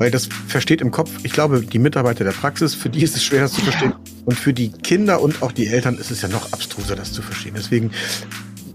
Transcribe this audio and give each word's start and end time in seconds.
weil 0.00 0.10
das 0.10 0.30
versteht 0.48 0.80
im 0.80 0.90
Kopf, 0.90 1.10
ich 1.24 1.32
glaube, 1.32 1.60
die 1.60 1.78
Mitarbeiter 1.78 2.24
der 2.24 2.32
Praxis, 2.32 2.74
für 2.74 2.88
die 2.88 3.02
ist 3.02 3.14
es 3.16 3.22
schwer, 3.22 3.42
das 3.42 3.52
zu 3.52 3.60
verstehen. 3.60 3.92
Und 4.24 4.34
für 4.38 4.54
die 4.54 4.70
Kinder 4.70 5.20
und 5.20 5.42
auch 5.42 5.52
die 5.52 5.66
Eltern 5.66 5.98
ist 5.98 6.10
es 6.10 6.22
ja 6.22 6.28
noch 6.28 6.54
abstruser, 6.54 6.96
das 6.96 7.12
zu 7.12 7.20
verstehen. 7.20 7.52
Deswegen 7.54 7.90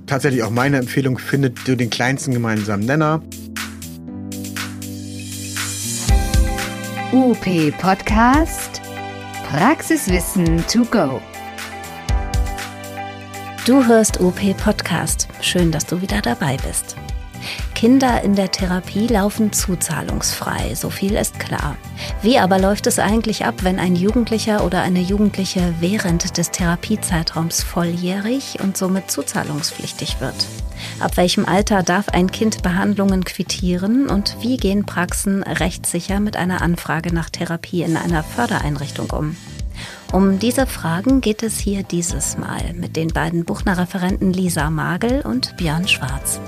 tatsächlich 0.05 0.43
auch 0.43 0.51
meine 0.51 0.77
Empfehlung, 0.77 1.17
findet 1.17 1.67
du 1.67 1.75
den 1.75 1.89
kleinsten 1.89 2.31
gemeinsamen 2.31 2.85
Nenner. 2.85 3.23
UP 7.11 7.45
Podcast 7.79 8.83
Praxiswissen 9.49 10.63
to 10.67 10.85
go. 10.85 11.19
Du 13.65 13.83
hörst 13.83 14.21
OP 14.21 14.55
Podcast. 14.57 15.27
Schön, 15.41 15.71
dass 15.71 15.87
du 15.87 16.03
wieder 16.03 16.21
dabei 16.21 16.57
bist. 16.57 16.95
Kinder 17.75 18.23
in 18.23 18.35
der 18.35 18.51
Therapie 18.51 19.05
laufen 19.05 19.51
zuzahlungsfrei, 19.51 20.73
so 20.75 20.89
viel 20.89 21.13
ist 21.15 21.39
klar. 21.39 21.75
Wie 22.21 22.39
aber 22.39 22.57
läuft 22.57 22.87
es 22.87 22.99
eigentlich 22.99 23.45
ab, 23.45 23.55
wenn 23.63 23.79
ein 23.79 23.97
Jugendlicher 23.97 24.63
oder 24.63 24.81
eine 24.81 25.01
Jugendliche 25.01 25.73
während 25.81 26.37
des 26.37 26.51
Therapiezeitraums 26.51 27.63
volljährig 27.63 28.59
und 28.63 28.77
somit 28.77 29.11
zuzahlungspflichtig 29.11 30.21
wird? 30.21 30.47
Ab 31.01 31.17
welchem 31.17 31.45
Alter 31.45 31.83
darf 31.83 32.07
ein 32.09 32.31
Kind 32.31 32.63
Behandlungen 32.63 33.25
quittieren 33.25 34.09
und 34.09 34.37
wie 34.39 34.55
gehen 34.55 34.85
Praxen 34.85 35.43
rechtssicher 35.43 36.21
mit 36.21 36.37
einer 36.37 36.61
Anfrage 36.61 37.13
nach 37.13 37.29
Therapie 37.29 37.83
in 37.83 37.97
einer 37.97 38.23
Fördereinrichtung 38.23 39.09
um? 39.11 39.35
Um 40.11 40.39
diese 40.39 40.65
Fragen 40.65 41.19
geht 41.19 41.43
es 41.43 41.59
hier 41.59 41.83
dieses 41.83 42.37
Mal 42.37 42.73
mit 42.73 42.95
den 42.95 43.09
beiden 43.09 43.43
Buchner-Referenten 43.43 44.31
Lisa 44.31 44.69
Magel 44.69 45.21
und 45.21 45.57
Björn 45.57 45.87
Schwarz. 45.87 46.39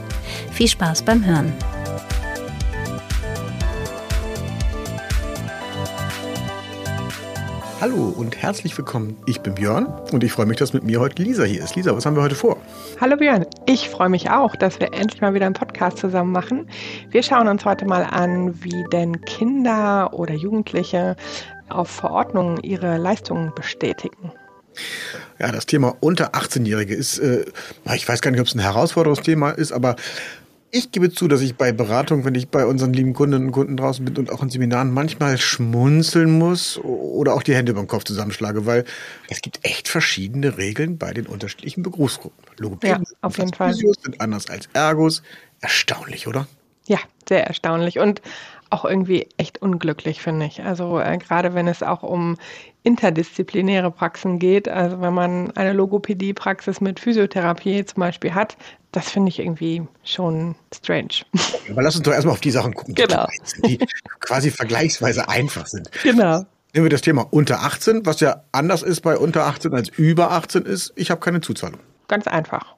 Viel 0.51 0.67
Spaß 0.67 1.03
beim 1.03 1.25
Hören. 1.25 1.53
Hallo 7.79 8.11
und 8.17 8.41
herzlich 8.41 8.75
willkommen. 8.75 9.17
Ich 9.27 9.41
bin 9.41 9.53
Björn 9.53 9.85
und 10.11 10.23
ich 10.23 10.31
freue 10.31 10.47
mich, 10.47 10.57
dass 10.57 10.73
mit 10.73 10.83
mir 10.83 10.99
heute 10.99 11.21
Lisa 11.21 11.43
hier 11.43 11.63
ist. 11.63 11.75
Lisa, 11.75 11.95
was 11.95 12.07
haben 12.07 12.15
wir 12.15 12.23
heute 12.23 12.33
vor? 12.33 12.57
Hallo 12.99 13.17
Björn, 13.17 13.45
ich 13.67 13.89
freue 13.89 14.09
mich 14.09 14.31
auch, 14.31 14.55
dass 14.55 14.79
wir 14.79 14.93
endlich 14.93 15.21
mal 15.21 15.35
wieder 15.35 15.45
einen 15.45 15.53
Podcast 15.53 15.99
zusammen 15.99 16.31
machen. 16.31 16.67
Wir 17.11 17.21
schauen 17.21 17.47
uns 17.47 17.65
heute 17.65 17.85
mal 17.85 18.03
an, 18.03 18.63
wie 18.63 18.83
denn 18.91 19.21
Kinder 19.21 20.11
oder 20.13 20.33
Jugendliche 20.33 21.15
auf 21.69 21.89
Verordnungen 21.89 22.61
ihre 22.63 22.97
Leistungen 22.97 23.53
bestätigen. 23.55 24.31
Ja, 25.39 25.51
das 25.51 25.65
Thema 25.65 25.95
unter 25.99 26.33
18-Jährige 26.35 26.95
ist, 26.95 27.19
äh, 27.19 27.45
ich 27.95 28.07
weiß 28.07 28.21
gar 28.21 28.31
nicht, 28.31 28.39
ob 28.39 28.47
es 28.47 28.55
ein 28.55 28.59
Herausforderungsthema 28.59 29.51
ist, 29.51 29.71
aber 29.71 29.95
ich 30.69 30.91
gebe 30.91 31.11
zu, 31.11 31.27
dass 31.27 31.41
ich 31.41 31.55
bei 31.55 31.71
Beratung, 31.71 32.25
wenn 32.25 32.35
ich 32.35 32.49
bei 32.49 32.65
unseren 32.65 32.93
lieben 32.93 33.13
Kundinnen 33.13 33.47
und 33.47 33.51
Kunden 33.53 33.77
draußen 33.77 34.03
bin 34.03 34.17
und 34.17 34.31
auch 34.31 34.43
in 34.43 34.49
Seminaren 34.49 34.91
manchmal 34.91 35.37
schmunzeln 35.37 36.37
muss 36.37 36.77
oder 36.79 37.33
auch 37.33 37.43
die 37.43 37.55
Hände 37.55 37.73
beim 37.73 37.87
Kopf 37.87 38.03
zusammenschlage, 38.03 38.65
weil 38.65 38.83
es 39.29 39.41
gibt 39.41 39.59
echt 39.63 39.87
verschiedene 39.87 40.57
Regeln 40.57 40.97
bei 40.97 41.13
den 41.13 41.25
unterschiedlichen 41.25 41.83
Berufsgruppen. 41.83 42.43
Logopäden 42.57 43.03
ja, 43.03 43.17
auf 43.21 43.37
jeden 43.37 43.53
Fall. 43.53 43.73
sind 43.73 44.19
anders 44.19 44.49
als 44.49 44.67
Ergos. 44.73 45.23
Erstaunlich, 45.61 46.27
oder? 46.27 46.47
Ja, 46.85 46.99
sehr 47.27 47.47
erstaunlich. 47.47 47.99
Und 47.99 48.21
auch 48.69 48.85
irgendwie 48.85 49.27
echt 49.37 49.61
unglücklich, 49.61 50.21
finde 50.21 50.45
ich. 50.45 50.63
Also 50.63 50.99
äh, 50.99 51.17
gerade 51.17 51.53
wenn 51.53 51.67
es 51.67 51.83
auch 51.83 52.03
um 52.03 52.37
interdisziplinäre 52.83 53.91
Praxen 53.91 54.39
geht, 54.39 54.69
also 54.69 55.01
wenn 55.01 55.13
man 55.13 55.51
eine 55.51 55.73
Logopädie-Praxis 55.73 56.79
mit 56.79 56.99
Physiotherapie 56.99 57.83
zum 57.85 58.01
Beispiel 58.01 58.33
hat, 58.33 58.57
das 58.91 59.09
finde 59.09 59.29
ich 59.29 59.39
irgendwie 59.39 59.83
schon 60.03 60.55
strange. 60.73 61.23
Aber 61.69 61.81
lass 61.81 61.95
uns 61.95 62.03
doch 62.03 62.13
erstmal 62.13 62.33
auf 62.33 62.41
die 62.41 62.51
Sachen 62.51 62.73
gucken, 62.73 62.95
genau. 62.95 63.27
die 63.65 63.79
quasi 64.21 64.51
vergleichsweise 64.51 65.27
einfach 65.27 65.67
sind. 65.67 65.91
Genau. 66.03 66.45
Nehmen 66.73 66.85
wir 66.85 66.89
das 66.89 67.01
Thema 67.01 67.27
unter 67.29 67.63
18, 67.63 68.05
was 68.05 68.19
ja 68.19 68.43
anders 68.51 68.83
ist 68.83 69.01
bei 69.01 69.17
unter 69.17 69.45
18 69.45 69.73
als 69.73 69.89
über 69.89 70.31
18 70.31 70.63
ist. 70.63 70.93
Ich 70.95 71.11
habe 71.11 71.19
keine 71.19 71.41
Zuzahlung. 71.41 71.79
Ganz 72.07 72.27
einfach. 72.27 72.76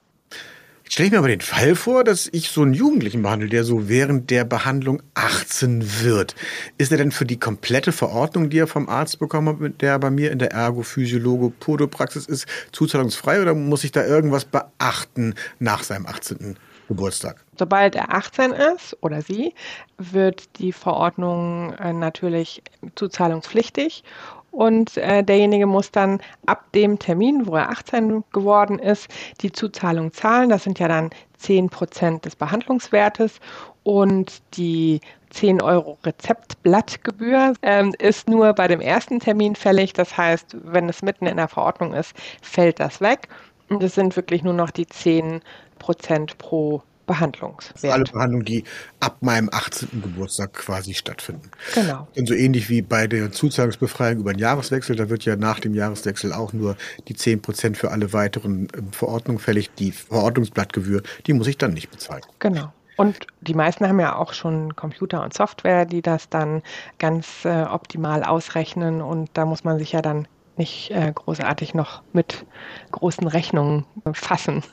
Stelle 0.91 1.05
ich 1.05 1.11
mir 1.11 1.19
aber 1.19 1.27
den 1.27 1.39
Fall 1.39 1.75
vor, 1.75 2.03
dass 2.03 2.27
ich 2.31 2.50
so 2.50 2.63
einen 2.63 2.73
Jugendlichen 2.73 3.22
behandle, 3.22 3.47
der 3.47 3.63
so 3.63 3.89
während 3.89 4.31
der 4.31 4.44
Behandlung 4.44 5.03
18 5.13 6.01
wird. 6.01 6.33
Ist 6.79 6.91
er 6.91 6.97
denn 6.97 7.11
für 7.11 7.25
die 7.25 7.39
komplette 7.39 7.91
Verordnung, 7.91 8.50
die 8.50 8.57
er 8.57 8.66
vom 8.66 8.89
Arzt 8.89 9.19
bekommen 9.19 9.49
hat, 9.49 9.59
mit 9.59 9.83
der 9.83 9.99
bei 9.99 10.09
mir 10.09 10.31
in 10.31 10.39
der 10.39 10.51
Ergo-Physiologe 10.51 11.51
Podopraxis 11.51 12.25
ist, 12.25 12.47
zuzahlungsfrei 12.72 13.39
oder 13.39 13.53
muss 13.53 13.83
ich 13.83 13.91
da 13.91 14.03
irgendwas 14.03 14.45
beachten 14.45 15.35
nach 15.59 15.83
seinem 15.83 16.07
18. 16.07 16.57
Geburtstag? 16.88 17.45
Sobald 17.59 17.94
er 17.94 18.16
18 18.16 18.51
ist 18.51 18.97
oder 19.01 19.22
sie, 19.22 19.53
wird 19.99 20.57
die 20.57 20.73
Verordnung 20.73 21.72
äh, 21.73 21.94
natürlich 21.94 22.63
zuzahlungspflichtig 22.95 24.03
und 24.51 24.97
äh, 24.97 25.23
derjenige 25.23 25.65
muss 25.65 25.91
dann 25.91 26.19
ab 26.45 26.71
dem 26.73 26.99
Termin, 26.99 27.45
wo 27.45 27.55
er 27.55 27.69
18 27.69 28.23
geworden 28.31 28.79
ist, 28.79 29.07
die 29.41 29.51
Zuzahlung 29.51 30.13
zahlen. 30.13 30.49
Das 30.49 30.63
sind 30.63 30.79
ja 30.79 30.87
dann 30.87 31.09
10 31.37 31.69
Prozent 31.69 32.25
des 32.25 32.35
Behandlungswertes 32.35 33.39
und 33.83 34.41
die 34.57 35.01
10 35.29 35.61
Euro 35.61 35.97
Rezeptblattgebühr 36.03 37.53
ähm, 37.61 37.93
ist 37.99 38.29
nur 38.29 38.53
bei 38.53 38.67
dem 38.67 38.81
ersten 38.81 39.19
Termin 39.19 39.55
fällig. 39.55 39.93
Das 39.93 40.17
heißt, 40.17 40.57
wenn 40.63 40.89
es 40.89 41.01
mitten 41.01 41.27
in 41.27 41.37
der 41.37 41.47
Verordnung 41.47 41.93
ist, 41.93 42.13
fällt 42.41 42.79
das 42.79 43.01
weg. 43.01 43.29
Und 43.69 43.83
es 43.83 43.95
sind 43.95 44.16
wirklich 44.16 44.43
nur 44.43 44.53
noch 44.53 44.71
die 44.71 44.87
10 44.87 45.41
Prozent 45.77 46.37
pro 46.39 46.81
Behandlungswert. 47.09 47.92
Alle 47.92 48.03
Behandlungen, 48.03 48.46
die 48.46 48.64
ab 49.00 49.18
meinem 49.22 49.50
18. 49.52 50.03
Geburtstag 50.03 50.53
quasi 50.53 50.94
stattfinden. 50.94 51.50
Genau. 51.74 52.08
Und 52.16 52.28
so 52.28 52.36
ähnlich 52.36 52.70
wie 52.70 52.84
bei 52.84 53.08
der 53.08 53.31
Zuzahlungsbefreiung 53.31 54.20
über 54.20 54.31
den 54.31 54.40
Jahreswechsel, 54.40 54.96
da 54.96 55.09
wird 55.09 55.25
ja 55.25 55.36
nach 55.36 55.59
dem 55.59 55.74
Jahreswechsel 55.74 56.31
auch 56.31 56.53
nur 56.53 56.78
die 57.08 57.16
10 57.16 57.42
Prozent 57.42 57.78
für 57.78 57.90
alle 57.90 58.14
weiteren 58.14 58.68
ähm, 58.78 58.94
Verordnungen 58.94 59.40
fällig. 59.40 59.72
Die 59.80 59.92
Verordnungsblattgebühr, 59.92 61.02
die 61.25 61.34
muss 61.34 61.47
ich 61.47 61.58
dann 61.58 61.74
nicht 61.74 61.90
bezahlen. 61.90 62.22
Genau. 62.38 62.72
Und 62.96 63.26
die 63.41 63.56
meisten 63.56 63.88
haben 63.88 64.00
ja 64.00 64.16
auch 64.16 64.34
schon 64.34 64.76
Computer 64.76 65.24
und 65.24 65.34
Software, 65.34 65.86
die 65.86 66.03
das 66.03 66.30
dann 66.30 66.62
ganz 67.00 67.44
äh, 67.44 67.64
optimal 67.64 68.24
ausrechnen. 68.24 69.02
Und 69.02 69.31
da 69.34 69.46
muss 69.46 69.64
man 69.64 69.80
sich 69.80 69.94
ja 69.94 70.03
dann 70.03 70.28
nicht 70.59 70.92
äh, 70.92 71.12
großartig 71.14 71.74
noch 71.74 72.03
mit 72.14 72.46
großen 72.92 73.28
Rechnungen 73.28 73.86
fassen, 74.14 74.64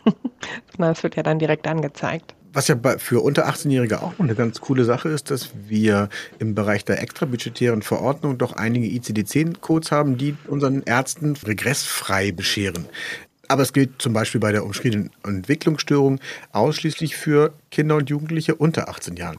sondern 0.73 0.93
es 0.93 1.03
wird 1.03 1.17
ja 1.17 1.23
dann 1.23 1.39
direkt 1.39 1.67
angezeigt. 1.67 2.35
Was 2.53 2.69
ja 2.69 2.77
für 2.97 3.21
unter 3.21 3.47
18-Jährige 3.49 4.03
auch 4.03 4.15
eine 4.19 4.35
ganz 4.35 4.63
coole 4.63 4.87
Sache 4.87 5.11
ist, 5.11 5.31
dass 5.31 5.51
wir 5.69 6.09
im 6.39 6.55
Bereich 6.55 6.87
der 6.87 7.03
extrabudgetären 7.03 7.83
Verordnung 7.83 8.39
doch 8.39 8.55
einige 8.55 8.87
ICD-10-Codes 8.87 9.93
haben, 9.93 10.17
die 10.17 10.37
unseren 10.47 10.83
Ärzten 10.83 11.37
regressfrei 11.37 12.33
bescheren. 12.33 12.87
Aber 13.49 13.63
es 13.63 13.73
gilt 13.73 14.01
zum 14.01 14.13
Beispiel 14.13 14.41
bei 14.41 14.53
der 14.53 14.65
umschriebenen 14.65 15.11
Entwicklungsstörung 15.25 16.21
ausschließlich 16.53 17.17
für 17.17 17.53
Kinder 17.71 17.97
und 17.97 18.11
Jugendliche 18.11 18.55
unter 18.55 18.89
18 18.89 19.17
Jahren. 19.17 19.39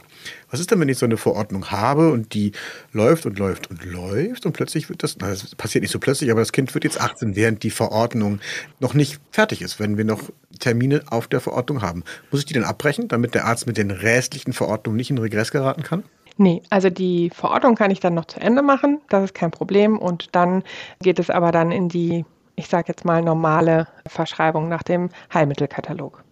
Was 0.50 0.60
ist 0.60 0.70
denn, 0.70 0.80
wenn 0.80 0.88
ich 0.88 0.98
so 0.98 1.06
eine 1.06 1.16
Verordnung 1.16 1.70
habe 1.70 2.10
und 2.10 2.34
die 2.34 2.52
läuft 2.92 3.26
und 3.26 3.38
läuft 3.38 3.70
und 3.70 3.84
läuft 3.84 4.46
und 4.46 4.52
plötzlich 4.52 4.88
wird 4.88 5.02
das, 5.02 5.16
na, 5.20 5.28
das 5.28 5.54
passiert 5.54 5.82
nicht 5.82 5.90
so 5.90 5.98
plötzlich, 5.98 6.30
aber 6.30 6.40
das 6.40 6.52
Kind 6.52 6.72
wird 6.74 6.84
jetzt 6.84 7.00
18, 7.00 7.36
während 7.36 7.62
die 7.62 7.70
Verordnung 7.70 8.40
noch 8.80 8.94
nicht 8.94 9.20
fertig 9.30 9.62
ist, 9.62 9.78
wenn 9.78 9.96
wir 9.96 10.04
noch 10.04 10.22
Termine 10.58 11.02
auf 11.10 11.26
der 11.26 11.40
Verordnung 11.40 11.82
haben. 11.82 12.04
Muss 12.30 12.40
ich 12.40 12.46
die 12.46 12.54
dann 12.54 12.64
abbrechen, 12.64 13.08
damit 13.08 13.34
der 13.34 13.44
Arzt 13.44 13.66
mit 13.66 13.76
den 13.76 13.90
restlichen 13.90 14.52
Verordnungen 14.52 14.96
nicht 14.96 15.10
in 15.10 15.18
Regress 15.18 15.50
geraten 15.50 15.82
kann? 15.82 16.04
Nee, 16.40 16.62
also 16.70 16.88
die 16.88 17.30
Verordnung 17.30 17.74
kann 17.74 17.90
ich 17.90 17.98
dann 17.98 18.14
noch 18.14 18.26
zu 18.26 18.40
Ende 18.40 18.62
machen, 18.62 19.00
das 19.08 19.24
ist 19.24 19.34
kein 19.34 19.50
Problem. 19.50 19.98
Und 19.98 20.34
dann 20.36 20.62
geht 21.02 21.18
es 21.18 21.30
aber 21.30 21.50
dann 21.50 21.72
in 21.72 21.88
die 21.88 22.24
ich 22.58 22.66
sage 22.66 22.88
jetzt 22.88 23.04
mal, 23.04 23.22
normale 23.22 23.86
Verschreibung 24.06 24.68
nach 24.68 24.82
dem 24.82 25.10
Heilmittelkatalog. 25.32 26.24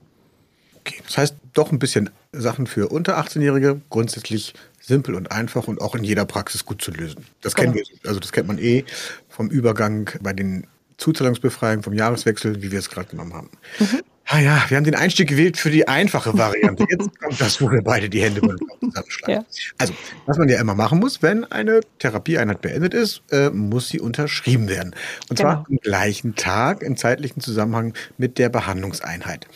Okay, 0.81 1.00
das 1.04 1.19
heißt 1.19 1.37
doch 1.53 1.72
ein 1.72 1.78
bisschen 1.78 2.10
Sachen 2.32 2.66
für 2.66 2.88
unter 2.88 3.19
18-Jährige, 3.19 3.81
grundsätzlich 3.91 4.54
simpel 4.81 5.15
und 5.15 5.31
einfach 5.31 5.69
und 5.69 5.81
auch 5.81 5.94
in 5.94 6.04
jeder 6.04 6.25
Praxis 6.25 6.65
gut 6.65 6.83
zu 6.83 6.91
lösen. 6.91 7.27
Das 7.42 7.54
kennen 7.54 7.72
genau. 7.72 7.86
wir, 8.03 8.09
also 8.09 8.21
das 8.21 8.33
kennt 8.33 8.48
man 8.48 8.59
eh 8.59 8.84
vom 9.28 9.50
Übergang 9.50 10.10
bei 10.21 10.33
den 10.33 10.66
Zuzahlungsbefreiungen 10.98 11.83
vom 11.83 11.92
Jahreswechsel, 11.92 12.62
wie 12.62 12.72
wir 12.72 12.78
es 12.78 12.89
gerade 12.91 13.09
genommen 13.09 13.34
haben. 13.34 13.50
Mhm. 13.78 14.03
Ah 14.28 14.40
ja, 14.40 14.64
wir 14.68 14.76
haben 14.76 14.84
den 14.84 14.96
Einstieg 14.96 15.28
gewählt 15.28 15.56
für 15.56 15.70
die 15.70 15.86
einfache 15.86 16.36
Variante. 16.36 16.84
Jetzt 16.90 17.10
kommt 17.20 17.40
das, 17.40 17.60
wo 17.60 17.70
wir 17.70 17.82
beide 17.82 18.08
die 18.08 18.22
Hände 18.22 18.40
zusammenschlagen. 18.40 19.34
Ja. 19.34 19.44
Also, 19.78 19.94
was 20.26 20.36
man 20.36 20.48
ja 20.48 20.60
immer 20.60 20.74
machen 20.74 20.98
muss, 20.98 21.22
wenn 21.22 21.44
eine 21.44 21.80
Therapieeinheit 22.00 22.60
beendet 22.60 22.92
ist, 22.92 23.22
äh, 23.30 23.50
muss 23.50 23.88
sie 23.88 24.00
unterschrieben 24.00 24.68
werden. 24.68 24.96
Und 25.28 25.38
genau. 25.38 25.50
zwar 25.50 25.66
am 25.68 25.76
gleichen 25.76 26.34
Tag 26.34 26.82
im 26.82 26.96
zeitlichen 26.96 27.40
Zusammenhang 27.40 27.94
mit 28.18 28.38
der 28.38 28.48
Behandlungseinheit. 28.48 29.46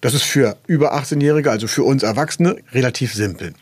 Das 0.00 0.12
ist 0.12 0.24
für 0.24 0.56
über 0.66 0.94
18-Jährige, 0.94 1.50
also 1.50 1.68
für 1.68 1.84
uns 1.84 2.02
Erwachsene, 2.02 2.56
relativ 2.72 3.14
simpel. 3.14 3.54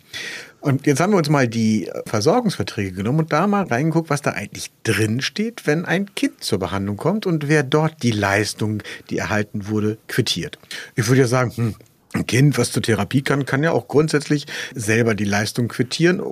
Und 0.64 0.86
jetzt 0.86 0.98
haben 0.98 1.12
wir 1.12 1.18
uns 1.18 1.28
mal 1.28 1.46
die 1.46 1.90
Versorgungsverträge 2.06 2.92
genommen 2.92 3.18
und 3.18 3.32
da 3.34 3.46
mal 3.46 3.64
reingeguckt, 3.64 4.08
was 4.08 4.22
da 4.22 4.30
eigentlich 4.30 4.70
drin 4.82 5.20
steht, 5.20 5.66
wenn 5.66 5.84
ein 5.84 6.14
Kind 6.14 6.42
zur 6.42 6.58
Behandlung 6.58 6.96
kommt 6.96 7.26
und 7.26 7.48
wer 7.48 7.62
dort 7.62 8.02
die 8.02 8.12
Leistung, 8.12 8.82
die 9.10 9.18
erhalten 9.18 9.68
wurde, 9.68 9.98
quittiert. 10.08 10.58
Ich 10.94 11.06
würde 11.06 11.20
ja 11.20 11.26
sagen, 11.26 11.52
hm, 11.54 11.74
ein 12.14 12.26
Kind, 12.26 12.56
was 12.56 12.72
zur 12.72 12.82
Therapie 12.82 13.20
kann, 13.20 13.44
kann 13.44 13.62
ja 13.62 13.72
auch 13.72 13.88
grundsätzlich 13.88 14.46
selber 14.74 15.14
die 15.14 15.26
Leistung 15.26 15.68
quittieren. 15.68 16.22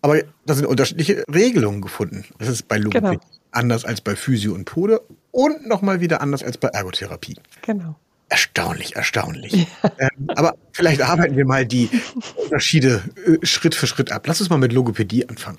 Aber 0.00 0.22
da 0.46 0.54
sind 0.54 0.64
unterschiedliche 0.64 1.22
Regelungen 1.28 1.82
gefunden. 1.82 2.24
Das 2.38 2.48
ist 2.48 2.68
bei 2.68 2.78
Logopädie 2.78 3.18
genau. 3.18 3.38
anders 3.50 3.84
als 3.84 4.00
bei 4.00 4.16
Physio 4.16 4.54
und 4.54 4.64
Pode 4.64 5.02
und 5.30 5.66
nochmal 5.66 6.00
wieder 6.00 6.22
anders 6.22 6.42
als 6.42 6.56
bei 6.56 6.68
Ergotherapie. 6.68 7.36
Genau. 7.60 7.96
Erstaunlich, 8.28 8.96
erstaunlich. 8.96 9.68
Ähm, 9.98 10.28
aber 10.34 10.56
vielleicht 10.72 11.00
arbeiten 11.00 11.36
wir 11.36 11.46
mal 11.46 11.64
die 11.64 11.88
Unterschiede 12.36 13.02
äh, 13.24 13.46
Schritt 13.46 13.74
für 13.74 13.86
Schritt 13.86 14.10
ab. 14.10 14.26
Lass 14.26 14.40
uns 14.40 14.50
mal 14.50 14.58
mit 14.58 14.72
Logopädie 14.72 15.28
anfangen. 15.28 15.58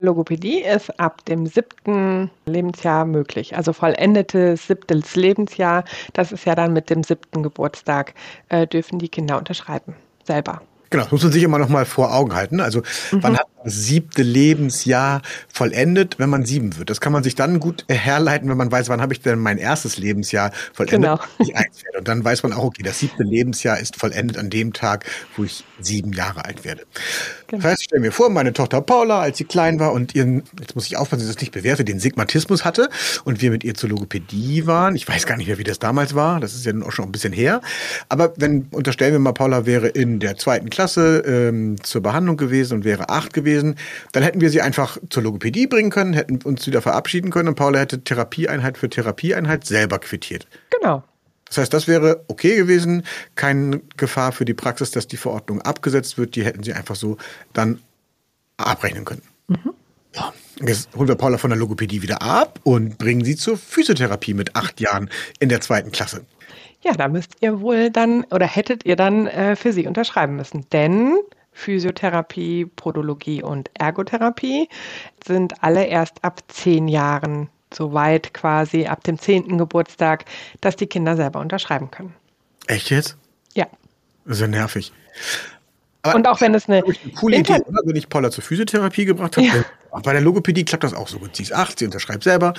Logopädie 0.00 0.62
ist 0.62 0.98
ab 1.00 1.24
dem 1.24 1.46
siebten 1.46 2.30
Lebensjahr 2.46 3.04
möglich, 3.04 3.56
also 3.56 3.72
vollendetes 3.72 4.66
siebtes 4.68 5.16
Lebensjahr. 5.16 5.84
Das 6.12 6.30
ist 6.30 6.44
ja 6.44 6.54
dann 6.54 6.72
mit 6.72 6.88
dem 6.88 7.02
siebten 7.02 7.42
Geburtstag, 7.42 8.14
äh, 8.48 8.66
dürfen 8.66 8.98
die 8.98 9.08
Kinder 9.08 9.38
unterschreiben, 9.38 9.94
selber. 10.24 10.62
Genau, 10.90 11.02
das 11.02 11.12
muss 11.12 11.22
man 11.22 11.32
sich 11.32 11.42
immer 11.42 11.58
noch 11.58 11.68
mal 11.68 11.84
vor 11.84 12.14
Augen 12.14 12.34
halten. 12.34 12.60
Also 12.60 12.80
mhm. 13.10 13.22
wann 13.22 13.38
hat 13.38 13.46
siebte 13.70 14.22
Lebensjahr 14.22 15.22
vollendet, 15.52 16.18
wenn 16.18 16.30
man 16.30 16.44
sieben 16.44 16.76
wird? 16.76 16.90
Das 16.90 17.00
kann 17.00 17.12
man 17.12 17.22
sich 17.22 17.34
dann 17.34 17.60
gut 17.60 17.84
herleiten, 17.88 18.48
wenn 18.48 18.56
man 18.56 18.70
weiß, 18.70 18.88
wann 18.88 19.00
habe 19.00 19.12
ich 19.12 19.20
denn 19.20 19.38
mein 19.38 19.58
erstes 19.58 19.98
Lebensjahr 19.98 20.52
vollendet, 20.72 21.20
genau. 21.38 21.98
Und 21.98 22.08
dann 22.08 22.24
weiß 22.24 22.42
man 22.42 22.52
auch, 22.52 22.64
okay, 22.64 22.82
das 22.82 22.98
siebte 22.98 23.22
Lebensjahr 23.22 23.78
ist 23.78 23.96
vollendet 23.96 24.38
an 24.38 24.50
dem 24.50 24.72
Tag, 24.72 25.04
wo 25.36 25.44
ich 25.44 25.64
sieben 25.80 26.12
Jahre 26.12 26.44
alt 26.44 26.64
werde. 26.64 26.84
Genau. 27.48 27.62
Das 27.62 27.72
heißt, 27.72 27.80
ich 27.82 27.84
stelle 27.84 28.02
mir 28.02 28.12
vor, 28.12 28.30
meine 28.30 28.52
Tochter 28.52 28.80
Paula, 28.80 29.20
als 29.20 29.38
sie 29.38 29.44
klein 29.44 29.80
war 29.80 29.92
und 29.92 30.14
ihren, 30.14 30.42
jetzt 30.60 30.74
muss 30.74 30.86
ich 30.86 30.96
aufpassen, 30.96 31.20
dass 31.20 31.30
ich 31.30 31.34
das 31.36 31.42
nicht 31.42 31.52
bewerte, 31.52 31.84
den 31.84 31.98
Sigmatismus 31.98 32.64
hatte 32.64 32.88
und 33.24 33.40
wir 33.40 33.50
mit 33.50 33.64
ihr 33.64 33.74
zur 33.74 33.90
Logopädie 33.90 34.66
waren. 34.66 34.94
Ich 34.96 35.08
weiß 35.08 35.26
gar 35.26 35.36
nicht 35.36 35.46
mehr, 35.46 35.58
wie 35.58 35.64
das 35.64 35.78
damals 35.78 36.14
war. 36.14 36.40
Das 36.40 36.54
ist 36.54 36.64
ja 36.66 36.72
nun 36.72 36.82
auch 36.82 36.92
schon 36.92 37.06
ein 37.06 37.12
bisschen 37.12 37.32
her. 37.32 37.60
Aber 38.08 38.34
wenn, 38.36 38.68
unterstellen 38.70 39.12
wir 39.12 39.18
mal, 39.18 39.32
Paula 39.32 39.66
wäre 39.66 39.88
in 39.88 40.20
der 40.20 40.36
zweiten 40.36 40.70
Klasse 40.70 41.22
ähm, 41.26 41.76
zur 41.82 42.02
Behandlung 42.02 42.36
gewesen 42.36 42.74
und 42.74 42.84
wäre 42.84 43.08
acht 43.08 43.32
gewesen, 43.32 43.57
dann 43.62 44.22
hätten 44.22 44.40
wir 44.40 44.50
sie 44.50 44.60
einfach 44.60 44.98
zur 45.10 45.22
Logopädie 45.22 45.66
bringen 45.66 45.90
können, 45.90 46.12
hätten 46.12 46.40
uns 46.42 46.66
wieder 46.66 46.82
verabschieden 46.82 47.30
können 47.30 47.48
und 47.48 47.54
Paula 47.54 47.80
hätte 47.80 48.02
Therapieeinheit 48.02 48.78
für 48.78 48.88
Therapieeinheit 48.88 49.64
selber 49.64 49.98
quittiert. 49.98 50.46
Genau. 50.70 51.02
Das 51.48 51.58
heißt, 51.58 51.72
das 51.72 51.88
wäre 51.88 52.24
okay 52.28 52.56
gewesen, 52.56 53.04
keine 53.34 53.80
Gefahr 53.96 54.32
für 54.32 54.44
die 54.44 54.54
Praxis, 54.54 54.90
dass 54.90 55.06
die 55.06 55.16
Verordnung 55.16 55.62
abgesetzt 55.62 56.18
wird. 56.18 56.36
Die 56.36 56.44
hätten 56.44 56.62
sie 56.62 56.74
einfach 56.74 56.94
so 56.94 57.16
dann 57.52 57.80
abrechnen 58.58 59.04
können. 59.04 59.22
Mhm. 59.48 59.74
Ja. 60.14 60.32
Jetzt 60.60 60.94
holen 60.96 61.08
wir 61.08 61.14
Paula 61.14 61.38
von 61.38 61.50
der 61.50 61.58
Logopädie 61.58 62.02
wieder 62.02 62.22
ab 62.22 62.60
und 62.64 62.98
bringen 62.98 63.24
sie 63.24 63.36
zur 63.36 63.56
Physiotherapie 63.56 64.34
mit 64.34 64.56
acht 64.56 64.80
Jahren 64.80 65.08
in 65.38 65.48
der 65.48 65.60
zweiten 65.60 65.92
Klasse. 65.92 66.24
Ja, 66.82 66.92
da 66.92 67.08
müsst 67.08 67.36
ihr 67.40 67.60
wohl 67.60 67.90
dann 67.90 68.24
oder 68.24 68.46
hättet 68.46 68.84
ihr 68.84 68.96
dann 68.96 69.26
äh, 69.26 69.56
für 69.56 69.72
sie 69.72 69.86
unterschreiben 69.86 70.36
müssen. 70.36 70.66
Denn 70.70 71.16
Physiotherapie, 71.58 72.66
Podologie 72.66 73.42
und 73.42 73.68
Ergotherapie 73.74 74.68
sind 75.26 75.52
alle 75.62 75.84
erst 75.84 76.24
ab 76.24 76.40
zehn 76.48 76.86
Jahren 76.86 77.48
so 77.74 77.92
weit 77.92 78.32
quasi 78.32 78.86
ab 78.86 79.04
dem 79.04 79.18
zehnten 79.18 79.58
Geburtstag, 79.58 80.24
dass 80.60 80.76
die 80.76 80.86
Kinder 80.86 81.16
selber 81.16 81.40
unterschreiben 81.40 81.90
können. 81.90 82.14
Echt 82.66 82.90
jetzt? 82.90 83.16
Ja. 83.54 83.66
Ist 84.24 84.40
ja 84.40 84.46
nervig. 84.46 84.92
Aber 86.02 86.14
und 86.14 86.28
auch 86.28 86.40
wenn 86.40 86.54
es 86.54 86.68
eine, 86.68 86.84
eine 86.84 86.94
coole 87.16 87.38
Idee, 87.38 87.54
oder? 87.66 87.80
Wenn 87.84 87.96
ich 87.96 88.08
Paula 88.08 88.30
zur 88.30 88.44
Physiotherapie 88.44 89.04
gebracht 89.04 89.36
habe, 89.36 89.46
ja. 89.46 89.64
bei 90.02 90.12
der 90.12 90.22
Logopädie 90.22 90.64
klappt 90.64 90.84
das 90.84 90.94
auch 90.94 91.08
so 91.08 91.18
gut. 91.18 91.34
Sie 91.34 91.42
ist 91.42 91.52
acht, 91.52 91.78
sie 91.78 91.86
unterschreibt 91.86 92.22
selber. 92.22 92.54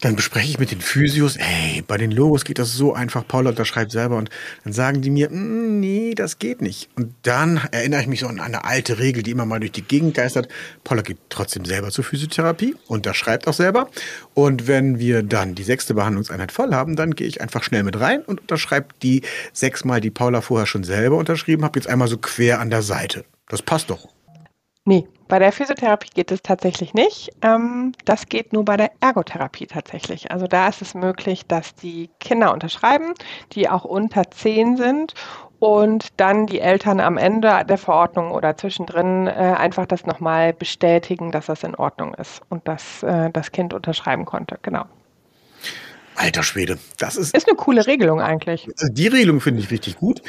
Dann 0.00 0.14
bespreche 0.16 0.48
ich 0.48 0.58
mit 0.58 0.70
den 0.70 0.80
Physios, 0.80 1.36
ey, 1.36 1.82
bei 1.86 1.96
den 1.96 2.10
Logos 2.10 2.44
geht 2.44 2.58
das 2.58 2.72
so 2.72 2.92
einfach. 2.92 3.26
Paula 3.26 3.50
unterschreibt 3.50 3.90
selber 3.90 4.16
und 4.16 4.30
dann 4.64 4.72
sagen 4.72 5.00
die 5.00 5.10
mir, 5.10 5.30
mm, 5.30 5.80
nee, 5.80 6.14
das 6.14 6.38
geht 6.38 6.60
nicht. 6.60 6.90
Und 6.96 7.14
dann 7.22 7.60
erinnere 7.72 8.02
ich 8.02 8.06
mich 8.06 8.20
so 8.20 8.26
an 8.26 8.40
eine 8.40 8.64
alte 8.64 8.98
Regel, 8.98 9.22
die 9.22 9.30
immer 9.30 9.46
mal 9.46 9.60
durch 9.60 9.72
die 9.72 9.82
Gegend 9.82 10.14
geistert. 10.14 10.48
Paula 10.84 11.02
geht 11.02 11.18
trotzdem 11.30 11.64
selber 11.64 11.90
zur 11.90 12.04
Physiotherapie, 12.04 12.76
unterschreibt 12.88 13.48
auch 13.48 13.54
selber. 13.54 13.88
Und 14.34 14.68
wenn 14.68 14.98
wir 14.98 15.22
dann 15.22 15.54
die 15.54 15.64
sechste 15.64 15.94
Behandlungseinheit 15.94 16.52
voll 16.52 16.72
haben, 16.74 16.96
dann 16.96 17.14
gehe 17.14 17.26
ich 17.26 17.40
einfach 17.40 17.62
schnell 17.62 17.82
mit 17.82 17.98
rein 17.98 18.22
und 18.22 18.40
unterschreibe 18.42 18.88
die 19.02 19.22
sechsmal, 19.52 20.00
die 20.00 20.10
Paula 20.10 20.42
vorher 20.42 20.66
schon 20.66 20.84
selber 20.84 21.16
unterschrieben 21.16 21.64
hat, 21.64 21.76
jetzt 21.76 21.88
einmal 21.88 22.08
so 22.08 22.18
quer 22.18 22.60
an 22.60 22.70
der 22.70 22.82
Seite. 22.82 23.24
Das 23.48 23.62
passt 23.62 23.90
doch. 23.90 24.08
Nee, 24.84 25.06
bei 25.28 25.38
der 25.38 25.52
Physiotherapie 25.52 26.10
geht 26.14 26.30
es 26.30 26.42
tatsächlich 26.42 26.94
nicht. 26.94 27.30
Ähm, 27.42 27.92
das 28.04 28.26
geht 28.26 28.52
nur 28.52 28.64
bei 28.64 28.76
der 28.76 28.92
Ergotherapie 29.00 29.66
tatsächlich. 29.66 30.30
Also 30.30 30.46
da 30.46 30.68
ist 30.68 30.82
es 30.82 30.94
möglich, 30.94 31.46
dass 31.46 31.74
die 31.74 32.10
Kinder 32.20 32.52
unterschreiben, 32.52 33.14
die 33.52 33.68
auch 33.68 33.84
unter 33.84 34.30
zehn 34.30 34.76
sind 34.76 35.14
und 35.58 36.08
dann 36.18 36.46
die 36.46 36.60
Eltern 36.60 37.00
am 37.00 37.16
Ende 37.16 37.64
der 37.68 37.78
Verordnung 37.78 38.30
oder 38.30 38.56
zwischendrin 38.56 39.26
äh, 39.26 39.30
einfach 39.30 39.86
das 39.86 40.06
nochmal 40.06 40.52
bestätigen, 40.52 41.32
dass 41.32 41.46
das 41.46 41.62
in 41.62 41.74
Ordnung 41.74 42.14
ist 42.14 42.42
und 42.48 42.68
dass 42.68 43.02
äh, 43.02 43.30
das 43.30 43.52
Kind 43.52 43.74
unterschreiben 43.74 44.24
konnte. 44.24 44.58
Genau. 44.62 44.84
Alter 46.14 46.42
Schwede, 46.42 46.78
das 46.98 47.16
ist. 47.16 47.36
Ist 47.36 47.48
eine 47.48 47.56
coole 47.56 47.86
Regelung 47.86 48.20
eigentlich. 48.20 48.68
Also 48.78 48.92
die 48.92 49.06
Regelung 49.06 49.40
finde 49.40 49.60
ich 49.60 49.70
richtig 49.70 49.96
gut. 49.98 50.22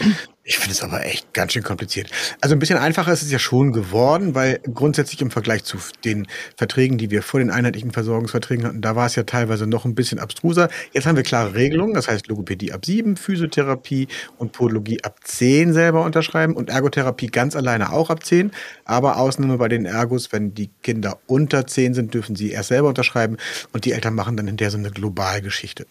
Ich 0.50 0.60
finde 0.60 0.72
es 0.72 0.82
aber 0.82 1.06
echt 1.06 1.34
ganz 1.34 1.52
schön 1.52 1.62
kompliziert. 1.62 2.10
Also 2.40 2.56
ein 2.56 2.60
bisschen 2.60 2.80
einfacher 2.80 3.12
ist 3.12 3.22
es 3.22 3.30
ja 3.30 3.38
schon 3.38 3.74
geworden, 3.74 4.34
weil 4.34 4.62
grundsätzlich 4.74 5.22
im 5.22 5.30
Vergleich 5.30 5.66
zu 5.66 5.78
den 6.06 6.26
Verträgen, 6.56 6.98
die 6.98 7.12
wir 7.12 7.22
vor 7.22 7.42
den 7.42 7.52
einheitlichen 7.52 7.92
Versorgungsverträgen 7.92 8.66
hatten, 8.66 8.80
da 8.80 8.96
war 8.96 9.08
es 9.08 9.16
ja 9.16 9.24
teilweise 9.24 9.68
noch 9.68 9.84
ein 9.84 9.94
bisschen 9.94 10.20
abstruser. 10.20 10.70
Jetzt 10.94 11.06
haben 11.06 11.18
wir 11.18 11.24
klare 11.24 11.54
Regelungen, 11.54 11.94
das 11.94 12.08
heißt 12.08 12.28
Logopädie 12.28 12.72
ab 12.72 12.86
sieben, 12.86 13.18
Physiotherapie 13.18 14.08
und 14.38 14.54
Podologie 14.54 15.04
ab 15.04 15.20
zehn 15.26 15.74
selber 15.74 16.06
unterschreiben 16.06 16.56
und 16.56 16.70
Ergotherapie 16.70 17.28
ganz 17.28 17.58
alleine 17.58 17.92
auch 17.92 18.10
ab 18.10 18.24
zehn. 18.24 18.52
Aber 18.86 19.18
Ausnahme 19.18 19.58
bei 19.58 19.68
den 19.68 19.86
Ergos, 19.86 20.32
wenn 20.32 20.54
die 20.54 20.70
Kinder 20.82 21.20
unter 21.28 21.68
zehn 21.68 21.94
sind, 21.94 22.14
dürfen 22.14 22.38
sie 22.38 22.52
erst 22.52 22.70
selber 22.70 22.88
unterschreiben 22.88 23.36
und 23.74 23.84
die 23.84 23.92
Eltern 23.92 24.16
machen 24.16 24.38
dann 24.38 24.48
hinterher 24.48 24.72
so 24.72 24.78
eine 24.78 24.92
Globalgeschichte. 24.92 25.86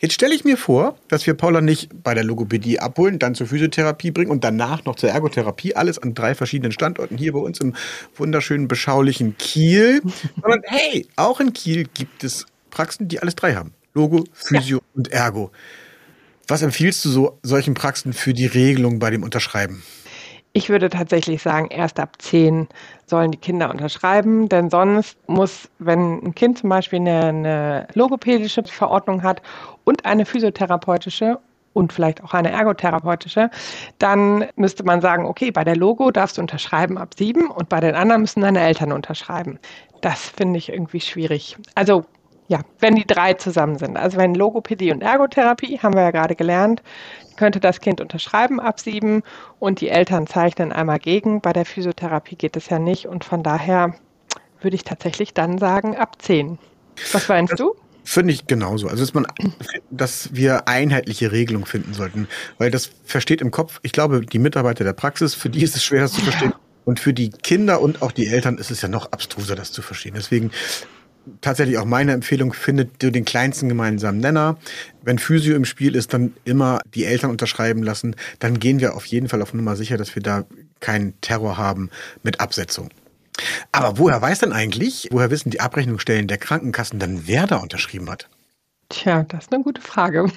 Jetzt 0.00 0.14
stelle 0.14 0.34
ich 0.34 0.44
mir 0.44 0.56
vor, 0.56 0.96
dass 1.08 1.26
wir 1.26 1.34
Paula 1.34 1.60
nicht 1.60 1.90
bei 2.02 2.14
der 2.14 2.24
Logopädie 2.24 2.80
abholen, 2.80 3.18
dann 3.18 3.34
zur 3.34 3.46
Physiotherapie 3.46 4.10
bringen 4.10 4.30
und 4.30 4.44
danach 4.44 4.84
noch 4.84 4.96
zur 4.96 5.10
Ergotherapie, 5.10 5.74
alles 5.74 5.98
an 5.98 6.14
drei 6.14 6.34
verschiedenen 6.34 6.72
Standorten 6.72 7.16
hier 7.16 7.32
bei 7.32 7.38
uns 7.38 7.60
im 7.60 7.74
wunderschönen, 8.14 8.68
beschaulichen 8.68 9.36
Kiel, 9.38 10.02
sondern 10.42 10.62
hey, 10.66 11.06
auch 11.16 11.40
in 11.40 11.52
Kiel 11.52 11.86
gibt 11.94 12.24
es 12.24 12.46
Praxen, 12.70 13.08
die 13.08 13.20
alles 13.20 13.36
drei 13.36 13.54
haben. 13.54 13.72
Logo, 13.94 14.24
Physio 14.32 14.78
ja. 14.78 14.84
und 14.94 15.08
Ergo. 15.12 15.50
Was 16.48 16.62
empfiehlst 16.62 17.04
du 17.04 17.08
so 17.08 17.38
solchen 17.42 17.74
Praxen 17.74 18.12
für 18.12 18.34
die 18.34 18.46
Regelung 18.46 18.98
bei 18.98 19.10
dem 19.10 19.22
Unterschreiben? 19.22 19.82
Ich 20.56 20.70
würde 20.70 20.88
tatsächlich 20.88 21.42
sagen, 21.42 21.68
erst 21.68 22.00
ab 22.00 22.16
zehn 22.16 22.66
sollen 23.04 23.30
die 23.30 23.36
Kinder 23.36 23.68
unterschreiben, 23.68 24.48
denn 24.48 24.70
sonst 24.70 25.18
muss, 25.28 25.68
wenn 25.78 26.24
ein 26.24 26.34
Kind 26.34 26.56
zum 26.56 26.70
Beispiel 26.70 26.98
eine, 27.00 27.26
eine 27.26 27.88
logopädische 27.92 28.62
Verordnung 28.64 29.22
hat 29.22 29.42
und 29.84 30.06
eine 30.06 30.24
physiotherapeutische 30.24 31.38
und 31.74 31.92
vielleicht 31.92 32.24
auch 32.24 32.32
eine 32.32 32.52
ergotherapeutische, 32.52 33.50
dann 33.98 34.46
müsste 34.56 34.82
man 34.82 35.02
sagen, 35.02 35.26
okay, 35.26 35.50
bei 35.50 35.62
der 35.62 35.76
Logo 35.76 36.10
darfst 36.10 36.38
du 36.38 36.40
unterschreiben 36.40 36.96
ab 36.96 37.10
sieben 37.14 37.50
und 37.50 37.68
bei 37.68 37.80
den 37.80 37.94
anderen 37.94 38.22
müssen 38.22 38.40
deine 38.40 38.60
Eltern 38.60 38.92
unterschreiben. 38.92 39.58
Das 40.00 40.30
finde 40.30 40.56
ich 40.56 40.70
irgendwie 40.70 41.00
schwierig. 41.00 41.58
Also 41.74 42.06
ja, 42.48 42.60
wenn 42.78 42.94
die 42.94 43.06
drei 43.06 43.34
zusammen 43.34 43.78
sind. 43.78 43.96
Also 43.96 44.18
wenn 44.18 44.34
Logopädie 44.34 44.92
und 44.92 45.02
Ergotherapie, 45.02 45.78
haben 45.78 45.94
wir 45.94 46.02
ja 46.02 46.10
gerade 46.10 46.36
gelernt, 46.36 46.82
könnte 47.36 47.60
das 47.60 47.80
Kind 47.80 48.00
unterschreiben 48.00 48.60
ab 48.60 48.80
sieben 48.80 49.22
und 49.58 49.80
die 49.80 49.88
Eltern 49.88 50.26
zeichnen 50.26 50.72
einmal 50.72 50.98
gegen. 50.98 51.40
Bei 51.40 51.52
der 51.52 51.66
Physiotherapie 51.66 52.36
geht 52.36 52.56
es 52.56 52.68
ja 52.68 52.78
nicht 52.78 53.06
und 53.06 53.24
von 53.24 53.42
daher 53.42 53.94
würde 54.60 54.76
ich 54.76 54.84
tatsächlich 54.84 55.34
dann 55.34 55.58
sagen 55.58 55.96
ab 55.96 56.20
zehn. 56.22 56.58
Was 57.12 57.28
meinst 57.28 57.52
das 57.52 57.58
du? 57.58 57.74
Finde 58.04 58.32
ich 58.32 58.46
genauso. 58.46 58.86
Also, 58.86 59.02
dass 59.02 59.14
man, 59.14 59.26
dass 59.90 60.32
wir 60.32 60.68
einheitliche 60.68 61.32
Regelungen 61.32 61.66
finden 61.66 61.92
sollten, 61.92 62.28
weil 62.56 62.70
das 62.70 62.90
versteht 63.04 63.40
im 63.40 63.50
Kopf, 63.50 63.80
ich 63.82 63.90
glaube, 63.90 64.20
die 64.20 64.38
Mitarbeiter 64.38 64.84
der 64.84 64.92
Praxis, 64.92 65.34
für 65.34 65.50
die 65.50 65.62
ist 65.62 65.74
es 65.74 65.84
schwer, 65.84 66.02
das 66.02 66.12
zu 66.12 66.20
verstehen. 66.20 66.54
Und 66.84 67.00
für 67.00 67.12
die 67.12 67.30
Kinder 67.30 67.80
und 67.80 68.00
auch 68.00 68.12
die 68.12 68.28
Eltern 68.28 68.58
ist 68.58 68.70
es 68.70 68.80
ja 68.80 68.86
noch 68.86 69.10
abstruser, 69.10 69.56
das 69.56 69.72
zu 69.72 69.82
verstehen. 69.82 70.14
Deswegen 70.14 70.52
tatsächlich 71.40 71.78
auch 71.78 71.84
meine 71.84 72.12
Empfehlung, 72.12 72.52
findet 72.52 73.02
du 73.02 73.10
den 73.10 73.24
kleinsten 73.24 73.68
gemeinsamen 73.68 74.20
Nenner. 74.20 74.56
Wenn 75.02 75.18
Physio 75.18 75.54
im 75.56 75.64
Spiel 75.64 75.94
ist, 75.94 76.12
dann 76.12 76.34
immer 76.44 76.80
die 76.94 77.04
Eltern 77.04 77.30
unterschreiben 77.30 77.82
lassen. 77.82 78.16
Dann 78.38 78.58
gehen 78.58 78.80
wir 78.80 78.94
auf 78.94 79.06
jeden 79.06 79.28
Fall 79.28 79.42
auf 79.42 79.54
Nummer 79.54 79.76
sicher, 79.76 79.96
dass 79.96 80.14
wir 80.14 80.22
da 80.22 80.44
keinen 80.80 81.20
Terror 81.20 81.56
haben 81.56 81.90
mit 82.22 82.40
Absetzung. 82.40 82.90
Aber 83.72 83.98
woher 83.98 84.20
weiß 84.20 84.40
denn 84.40 84.52
eigentlich, 84.52 85.08
woher 85.10 85.30
wissen 85.30 85.50
die 85.50 85.60
Abrechnungsstellen 85.60 86.26
der 86.26 86.38
Krankenkassen 86.38 86.98
dann, 86.98 87.26
wer 87.26 87.46
da 87.46 87.56
unterschrieben 87.56 88.08
hat? 88.10 88.28
Tja, 88.88 89.24
das 89.24 89.44
ist 89.44 89.52
eine 89.52 89.62
gute 89.62 89.82
Frage. 89.82 90.30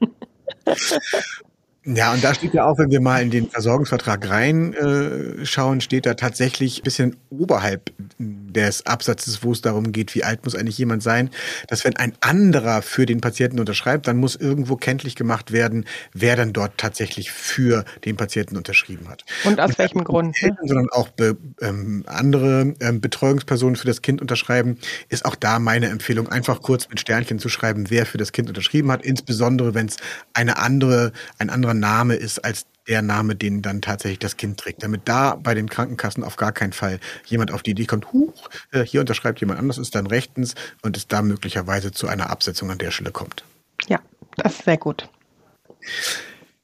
Ja, 1.84 2.12
und 2.12 2.22
da 2.22 2.32
steht 2.32 2.54
ja 2.54 2.64
auch, 2.64 2.78
wenn 2.78 2.92
wir 2.92 3.00
mal 3.00 3.22
in 3.22 3.30
den 3.30 3.50
Versorgungsvertrag 3.50 4.28
reinschauen, 4.28 5.78
äh, 5.78 5.80
steht 5.80 6.06
da 6.06 6.14
tatsächlich 6.14 6.78
ein 6.78 6.82
bisschen 6.84 7.16
oberhalb 7.28 7.90
des 8.18 8.86
Absatzes, 8.86 9.42
wo 9.42 9.50
es 9.50 9.62
darum 9.62 9.90
geht, 9.90 10.14
wie 10.14 10.22
alt 10.22 10.44
muss 10.44 10.54
eigentlich 10.54 10.78
jemand 10.78 11.02
sein, 11.02 11.30
dass 11.66 11.84
wenn 11.84 11.96
ein 11.96 12.12
anderer 12.20 12.82
für 12.82 13.04
den 13.04 13.20
Patienten 13.20 13.58
unterschreibt, 13.58 14.06
dann 14.06 14.18
muss 14.18 14.36
irgendwo 14.36 14.76
kenntlich 14.76 15.16
gemacht 15.16 15.50
werden, 15.50 15.86
wer 16.12 16.36
dann 16.36 16.52
dort 16.52 16.78
tatsächlich 16.78 17.32
für 17.32 17.84
den 18.04 18.16
Patienten 18.16 18.56
unterschrieben 18.56 19.08
hat. 19.08 19.24
Und 19.42 19.60
aus 19.60 19.70
und 19.70 19.78
welchem 19.78 20.04
Grund? 20.04 20.40
Ne? 20.40 20.50
Eltern, 20.50 20.68
sondern 20.68 20.88
auch 20.90 21.08
be, 21.08 21.36
ähm, 21.60 22.04
andere 22.06 22.74
ähm, 22.78 23.00
Betreuungspersonen 23.00 23.74
für 23.74 23.88
das 23.88 24.02
Kind 24.02 24.20
unterschreiben, 24.20 24.78
ist 25.08 25.24
auch 25.24 25.34
da 25.34 25.58
meine 25.58 25.88
Empfehlung, 25.88 26.28
einfach 26.28 26.62
kurz 26.62 26.88
mit 26.88 27.00
Sternchen 27.00 27.40
zu 27.40 27.48
schreiben, 27.48 27.90
wer 27.90 28.06
für 28.06 28.18
das 28.18 28.30
Kind 28.30 28.48
unterschrieben 28.48 28.92
hat, 28.92 29.04
insbesondere 29.04 29.74
wenn 29.74 29.86
es 29.86 29.96
eine 30.32 30.58
andere, 30.58 31.12
ein 31.38 31.50
anderer 31.50 31.71
Name 31.74 32.14
ist 32.14 32.44
als 32.44 32.66
der 32.88 33.02
Name, 33.02 33.36
den 33.36 33.62
dann 33.62 33.80
tatsächlich 33.80 34.18
das 34.18 34.36
Kind 34.36 34.58
trägt. 34.58 34.82
Damit 34.82 35.02
da 35.04 35.36
bei 35.36 35.54
den 35.54 35.68
Krankenkassen 35.68 36.24
auf 36.24 36.36
gar 36.36 36.52
keinen 36.52 36.72
Fall 36.72 36.98
jemand 37.26 37.52
auf 37.52 37.62
die 37.62 37.72
Idee 37.72 37.86
kommt, 37.86 38.12
huch, 38.12 38.48
äh, 38.72 38.82
hier 38.84 39.00
unterschreibt 39.00 39.40
jemand 39.40 39.58
anders, 39.58 39.78
ist 39.78 39.94
dann 39.94 40.06
rechtens 40.06 40.54
und 40.82 40.96
es 40.96 41.06
da 41.06 41.22
möglicherweise 41.22 41.92
zu 41.92 42.08
einer 42.08 42.30
Absetzung 42.30 42.70
an 42.70 42.78
der 42.78 42.90
Stelle 42.90 43.12
kommt. 43.12 43.44
Ja, 43.88 44.00
das 44.36 44.54
ist 44.54 44.64
sehr 44.64 44.78
gut. 44.78 45.08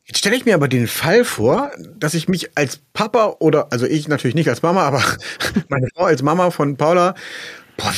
Jetzt 0.05 0.19
stelle 0.19 0.37
ich 0.37 0.47
mir 0.47 0.55
aber 0.55 0.69
den 0.69 0.88
Fall 0.88 1.25
vor, 1.25 1.71
dass 1.95 2.15
ich 2.15 2.29
mich 2.29 2.57
als 2.57 2.81
Papa 2.95 3.37
oder, 3.41 3.71
also 3.73 3.85
ich 3.85 4.09
natürlich 4.09 4.35
nicht 4.35 4.49
als 4.49 4.62
Mama, 4.62 4.83
aber 4.83 5.03
meine 5.69 5.88
Frau 5.95 6.05
als 6.05 6.23
Mama 6.23 6.50
von 6.50 6.77
Paula, 6.77 7.15
boah, 7.77 7.93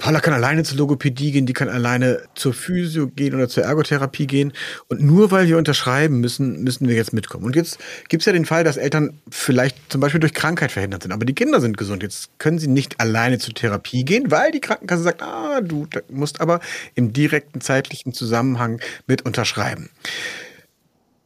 Paula 0.00 0.20
kann 0.20 0.32
alleine 0.32 0.64
zur 0.64 0.78
Logopädie 0.78 1.30
gehen, 1.30 1.44
die 1.44 1.52
kann 1.52 1.68
alleine 1.68 2.22
zur 2.34 2.54
Physio 2.54 3.06
gehen 3.06 3.34
oder 3.34 3.48
zur 3.48 3.64
Ergotherapie 3.64 4.26
gehen. 4.26 4.52
Und 4.88 5.02
nur 5.02 5.30
weil 5.30 5.46
wir 5.46 5.58
unterschreiben 5.58 6.20
müssen, 6.20 6.62
müssen 6.64 6.88
wir 6.88 6.96
jetzt 6.96 7.12
mitkommen. 7.12 7.44
Und 7.44 7.54
jetzt 7.54 7.78
gibt 8.08 8.22
es 8.22 8.26
ja 8.26 8.32
den 8.32 8.46
Fall, 8.46 8.64
dass 8.64 8.78
Eltern 8.78 9.20
vielleicht 9.30 9.76
zum 9.92 10.00
Beispiel 10.00 10.18
durch 10.18 10.32
Krankheit 10.32 10.72
verhindert 10.72 11.02
sind, 11.02 11.12
aber 11.12 11.26
die 11.26 11.34
Kinder 11.34 11.60
sind 11.60 11.76
gesund. 11.76 12.02
Jetzt 12.02 12.30
können 12.38 12.58
sie 12.58 12.66
nicht 12.66 12.98
alleine 12.98 13.38
zur 13.38 13.52
Therapie 13.52 14.06
gehen, 14.06 14.30
weil 14.30 14.50
die 14.52 14.60
Krankenkasse 14.60 15.02
sagt, 15.02 15.22
ah, 15.22 15.60
du 15.60 15.86
musst 16.08 16.40
aber 16.40 16.60
im 16.94 17.12
direkten 17.12 17.60
zeitlichen 17.60 18.14
Zusammenhang 18.14 18.80
mit 19.06 19.26
unterschreiben. 19.26 19.90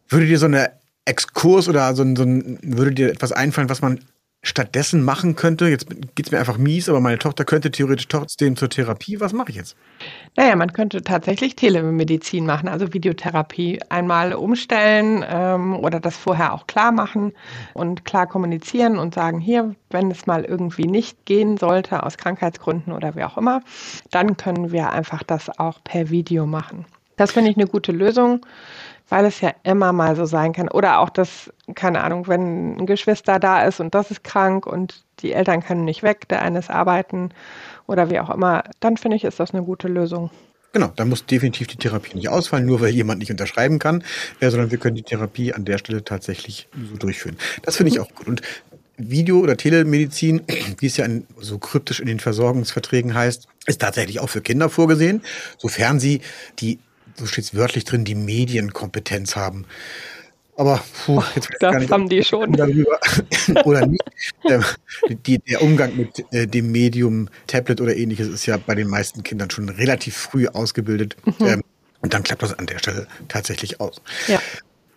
Würde 0.08 0.26
dir 0.26 0.38
so 0.38 0.46
eine 0.46 0.72
Exkurs 1.04 1.68
oder 1.68 1.94
so 1.94 2.02
ein, 2.02 2.16
so 2.16 2.24
ein, 2.24 2.58
würde 2.62 2.90
dir 2.90 3.10
etwas 3.10 3.30
einfallen, 3.30 3.68
was 3.68 3.82
man 3.82 4.00
stattdessen 4.44 5.02
machen 5.04 5.34
könnte? 5.34 5.66
Jetzt 5.66 5.88
geht 6.14 6.26
es 6.26 6.32
mir 6.32 6.38
einfach 6.38 6.58
mies, 6.58 6.88
aber 6.88 7.00
meine 7.00 7.18
Tochter 7.18 7.44
könnte 7.44 7.70
theoretisch 7.70 8.06
trotzdem 8.06 8.56
zur 8.56 8.68
Therapie. 8.68 9.18
Was 9.18 9.32
mache 9.32 9.50
ich 9.50 9.56
jetzt? 9.56 9.76
Naja, 10.36 10.54
man 10.54 10.72
könnte 10.72 11.02
tatsächlich 11.02 11.56
Telemedizin 11.56 12.46
machen, 12.46 12.68
also 12.68 12.92
Videotherapie 12.92 13.80
einmal 13.88 14.34
umstellen 14.34 15.24
ähm, 15.28 15.74
oder 15.76 15.98
das 15.98 16.16
vorher 16.16 16.52
auch 16.52 16.66
klar 16.66 16.92
machen 16.92 17.32
und 17.72 18.04
klar 18.04 18.26
kommunizieren 18.26 18.98
und 18.98 19.14
sagen, 19.14 19.40
hier, 19.40 19.74
wenn 19.90 20.10
es 20.10 20.26
mal 20.26 20.44
irgendwie 20.44 20.86
nicht 20.86 21.24
gehen 21.24 21.56
sollte, 21.56 22.02
aus 22.02 22.16
Krankheitsgründen 22.16 22.92
oder 22.92 23.16
wie 23.16 23.24
auch 23.24 23.38
immer, 23.38 23.62
dann 24.10 24.36
können 24.36 24.70
wir 24.70 24.90
einfach 24.90 25.22
das 25.22 25.58
auch 25.58 25.82
per 25.82 26.10
Video 26.10 26.46
machen. 26.46 26.84
Das 27.16 27.32
finde 27.32 27.50
ich 27.50 27.56
eine 27.56 27.66
gute 27.66 27.92
Lösung 27.92 28.44
weil 29.08 29.26
es 29.26 29.40
ja 29.40 29.54
immer 29.64 29.92
mal 29.92 30.16
so 30.16 30.24
sein 30.24 30.52
kann. 30.52 30.68
Oder 30.68 31.00
auch 31.00 31.10
das, 31.10 31.50
keine 31.74 32.02
Ahnung, 32.02 32.26
wenn 32.26 32.76
ein 32.76 32.86
Geschwister 32.86 33.38
da 33.38 33.64
ist 33.64 33.80
und 33.80 33.94
das 33.94 34.10
ist 34.10 34.24
krank 34.24 34.66
und 34.66 35.04
die 35.20 35.32
Eltern 35.32 35.62
können 35.62 35.84
nicht 35.84 36.02
weg, 36.02 36.28
der 36.28 36.42
eine 36.42 36.58
ist 36.58 36.70
arbeiten 36.70 37.30
oder 37.86 38.10
wie 38.10 38.20
auch 38.20 38.30
immer, 38.30 38.64
dann 38.80 38.96
finde 38.96 39.16
ich, 39.16 39.24
ist 39.24 39.40
das 39.40 39.52
eine 39.52 39.62
gute 39.62 39.88
Lösung. 39.88 40.30
Genau, 40.72 40.90
da 40.96 41.04
muss 41.04 41.24
definitiv 41.24 41.68
die 41.68 41.76
Therapie 41.76 42.16
nicht 42.16 42.28
ausfallen, 42.28 42.66
nur 42.66 42.80
weil 42.80 42.90
jemand 42.90 43.20
nicht 43.20 43.30
unterschreiben 43.30 43.78
kann, 43.78 44.02
äh, 44.40 44.50
sondern 44.50 44.72
wir 44.72 44.78
können 44.78 44.96
die 44.96 45.04
Therapie 45.04 45.54
an 45.54 45.64
der 45.64 45.78
Stelle 45.78 46.02
tatsächlich 46.02 46.66
so 46.90 46.96
durchführen. 46.96 47.36
Das 47.62 47.76
finde 47.76 47.92
ich 47.92 48.00
auch 48.00 48.12
gut. 48.12 48.26
Und 48.26 48.42
Video- 48.96 49.38
oder 49.38 49.56
Telemedizin, 49.56 50.42
wie 50.78 50.86
es 50.86 50.96
ja 50.96 51.04
in, 51.04 51.26
so 51.38 51.58
kryptisch 51.58 52.00
in 52.00 52.06
den 52.06 52.18
Versorgungsverträgen 52.18 53.14
heißt, 53.14 53.46
ist 53.66 53.80
tatsächlich 53.80 54.18
auch 54.18 54.28
für 54.28 54.40
Kinder 54.40 54.68
vorgesehen, 54.68 55.22
sofern 55.58 56.00
sie 56.00 56.22
die 56.58 56.80
so 57.16 57.26
steht 57.26 57.44
es 57.44 57.54
wörtlich 57.54 57.84
drin, 57.84 58.04
die 58.04 58.14
Medienkompetenz 58.14 59.36
haben. 59.36 59.66
Aber 60.56 60.84
puh, 61.04 61.22
jetzt 61.34 61.48
das 61.50 61.58
gar 61.58 61.78
nicht, 61.78 61.90
haben 61.90 62.08
die 62.08 62.22
schon. 62.22 62.52
Darüber, 62.52 62.98
oder 63.64 63.86
nicht. 63.86 64.04
Der, 64.48 64.62
die, 65.08 65.38
der 65.38 65.62
Umgang 65.62 65.96
mit 65.96 66.24
äh, 66.32 66.46
dem 66.46 66.70
Medium 66.70 67.28
Tablet 67.46 67.80
oder 67.80 67.96
ähnliches 67.96 68.28
ist 68.28 68.46
ja 68.46 68.56
bei 68.56 68.74
den 68.74 68.88
meisten 68.88 69.24
Kindern 69.24 69.50
schon 69.50 69.68
relativ 69.68 70.16
früh 70.16 70.46
ausgebildet. 70.46 71.16
Mhm. 71.24 71.46
Ähm, 71.46 71.62
und 72.00 72.14
dann 72.14 72.22
klappt 72.22 72.42
das 72.42 72.56
an 72.56 72.66
der 72.66 72.78
Stelle 72.78 73.08
tatsächlich 73.28 73.80
aus. 73.80 74.00
Ja. 74.28 74.38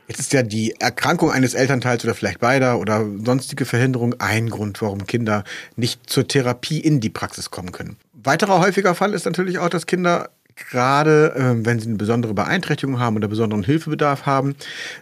Jetzt 0.07 0.19
ist 0.19 0.33
ja 0.33 0.43
die 0.43 0.75
Erkrankung 0.79 1.31
eines 1.31 1.53
Elternteils 1.53 2.03
oder 2.05 2.13
vielleicht 2.13 2.39
beider 2.39 2.79
oder 2.79 3.05
sonstige 3.25 3.65
Verhinderung 3.65 4.15
ein 4.19 4.49
Grund, 4.49 4.81
warum 4.81 5.05
Kinder 5.05 5.43
nicht 5.75 6.09
zur 6.09 6.27
Therapie 6.27 6.79
in 6.79 7.01
die 7.01 7.09
Praxis 7.09 7.51
kommen 7.51 7.73
können. 7.73 7.97
Weiterer 8.13 8.59
häufiger 8.59 8.95
Fall 8.95 9.13
ist 9.13 9.25
natürlich 9.25 9.59
auch, 9.59 9.69
dass 9.69 9.85
Kinder 9.85 10.29
gerade 10.69 11.33
äh, 11.35 11.65
wenn 11.65 11.79
sie 11.79 11.87
eine 11.87 11.97
besondere 11.97 12.33
Beeinträchtigung 12.33 12.99
haben 12.99 13.15
oder 13.15 13.27
besonderen 13.27 13.63
Hilfebedarf 13.63 14.25
haben, 14.25 14.55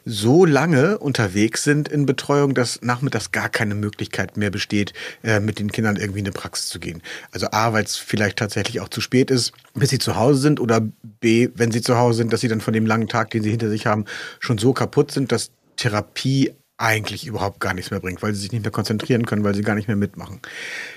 so 0.06 0.46
lange 0.46 0.98
unterwegs 0.98 1.64
sind 1.64 1.88
in 1.88 2.06
Betreuung, 2.06 2.54
dass 2.54 2.82
nachmittags 2.82 3.32
gar 3.32 3.50
keine 3.50 3.76
Möglichkeit 3.76 4.38
mehr 4.38 4.52
besteht, 4.52 4.94
äh, 5.24 5.40
mit 5.40 5.60
den 5.60 5.72
Kindern 5.72 5.96
irgendwie 5.96 6.20
in 6.20 6.26
eine 6.26 6.34
Praxis 6.34 6.68
zu 6.68 6.80
gehen. 6.80 7.02
Also 7.32 7.48
A, 7.52 7.74
weil 7.74 7.84
es 7.84 7.96
vielleicht 7.96 8.38
tatsächlich 8.38 8.82
auch 8.82 8.90
zu 8.90 9.02
spät 9.02 9.32
ist, 9.32 9.54
bis 9.74 9.90
sie 9.90 10.00
zu 10.00 10.16
Hause 10.16 10.40
sind 10.42 10.60
oder 10.60 10.82
B, 11.20 11.50
wenn 11.56 11.72
sie 11.72 11.82
zu 11.82 11.98
Hause 11.98 12.18
sind, 12.18 12.34
dass 12.34 12.42
sie 12.42 12.48
dann 12.48 12.62
von 12.62 12.74
dem 12.74 12.86
langen 12.86 13.08
Tag, 13.08 13.32
den 13.32 13.44
sie 13.44 13.52
hinter 13.52 13.70
sich 13.70 13.86
haben, 13.86 14.06
schon 14.40 14.58
so 14.58 14.74
kaputt 14.74 15.12
sind, 15.12 15.32
dass 15.32 15.52
Therapie 15.78 16.54
eigentlich 16.78 17.26
überhaupt 17.26 17.62
gar 17.62 17.74
nichts 17.74 17.92
mehr 17.92 18.02
bringt, 18.02 18.22
weil 18.22 18.34
sie 18.34 18.42
sich 18.42 18.52
nicht 18.52 18.64
mehr 18.64 18.72
konzentrieren 18.72 19.26
können, 19.26 19.44
weil 19.44 19.56
sie 19.56 19.62
gar 19.62 19.76
nicht 19.76 19.88
mehr 19.88 19.96
mitmachen. 19.96 20.42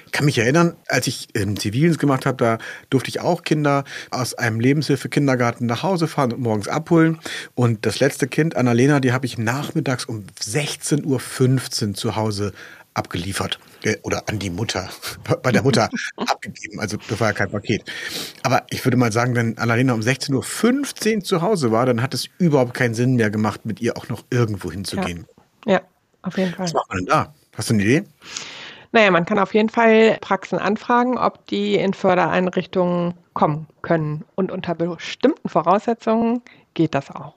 Ich 0.06 0.12
kann 0.12 0.25
mich 0.25 0.38
erinnern, 0.38 0.75
als 0.88 1.06
ich 1.06 1.28
im 1.35 1.58
Zivildienst 1.58 2.00
gemacht 2.00 2.26
habe, 2.26 2.37
da 2.37 2.58
durfte 2.90 3.11
ich 3.11 3.20
auch 3.20 3.42
Kinder 3.42 3.85
aus 4.11 4.35
einem 4.35 4.58
Lebenshilfe-Kindergarten 4.58 5.66
nach 5.66 5.85
Hause 5.85 6.08
fahren 6.08 6.32
und 6.32 6.40
morgens 6.40 6.66
abholen. 6.66 7.18
Und 7.54 7.87
das 7.87 8.00
letzte 8.00 8.26
Kind, 8.26 8.56
Annalena, 8.56 8.99
die 8.99 9.12
habe 9.12 9.26
ich 9.26 9.38
nachmittags 9.38 10.04
um 10.04 10.25
16.15 10.42 11.04
Uhr 11.88 11.94
zu 11.94 12.16
Hause 12.16 12.52
abgeliefert 12.94 13.61
äh, 13.85 13.97
oder 14.02 14.28
an 14.28 14.40
die 14.40 14.50
Mutter, 14.50 14.90
bei 15.42 15.52
der 15.52 15.62
Mutter 15.62 15.88
abgegeben. 16.16 16.80
Also 16.80 16.97
das 17.08 17.20
war 17.20 17.28
ja 17.28 17.32
kein 17.35 17.50
Paket. 17.50 17.85
Aber 18.42 18.64
ich 18.70 18.85
würde 18.85 18.97
mal 18.97 19.12
sagen, 19.12 19.37
wenn 19.37 19.56
Annalena 19.58 19.92
um 19.92 20.00
16.15 20.00 21.16
Uhr 21.18 21.25
zu 21.25 21.42
Hause 21.42 21.70
war, 21.70 21.87
dann 21.87 22.02
hat 22.02 22.14
es 22.14 22.28
überhaupt 22.38 22.75
keinen 22.75 22.94
Sinn 22.94 23.14
mehr 23.14 23.30
gemacht, 23.30 23.64
mit 23.64 23.80
ihr 23.80 23.97
auch 23.97 24.08
noch 24.08 24.25
irgendwo 24.30 24.73
hinzugehen. 24.73 25.26
Ja. 25.28 25.38
Ja, 25.68 25.82
auf 26.22 26.37
jeden 26.38 26.52
Fall. 26.52 26.64
Was 26.64 26.75
macht 26.75 26.88
man 26.88 26.98
denn 26.98 27.06
da? 27.06 27.34
Hast 27.54 27.70
du 27.70 27.75
eine 27.75 27.82
Idee? 27.82 28.04
Naja, 28.92 29.10
man 29.10 29.26
kann 29.26 29.38
auf 29.38 29.52
jeden 29.52 29.68
Fall 29.68 30.16
Praxen 30.20 30.58
anfragen, 30.58 31.18
ob 31.18 31.46
die 31.46 31.75
in 31.75 31.92
Fördereinrichtungen 31.92 33.14
kommen 33.34 33.66
können. 33.82 34.25
Und 34.34 34.50
unter 34.50 34.75
bestimmten 34.75 35.48
Voraussetzungen 35.48 36.40
geht 36.72 36.94
das 36.94 37.10
auch. 37.10 37.34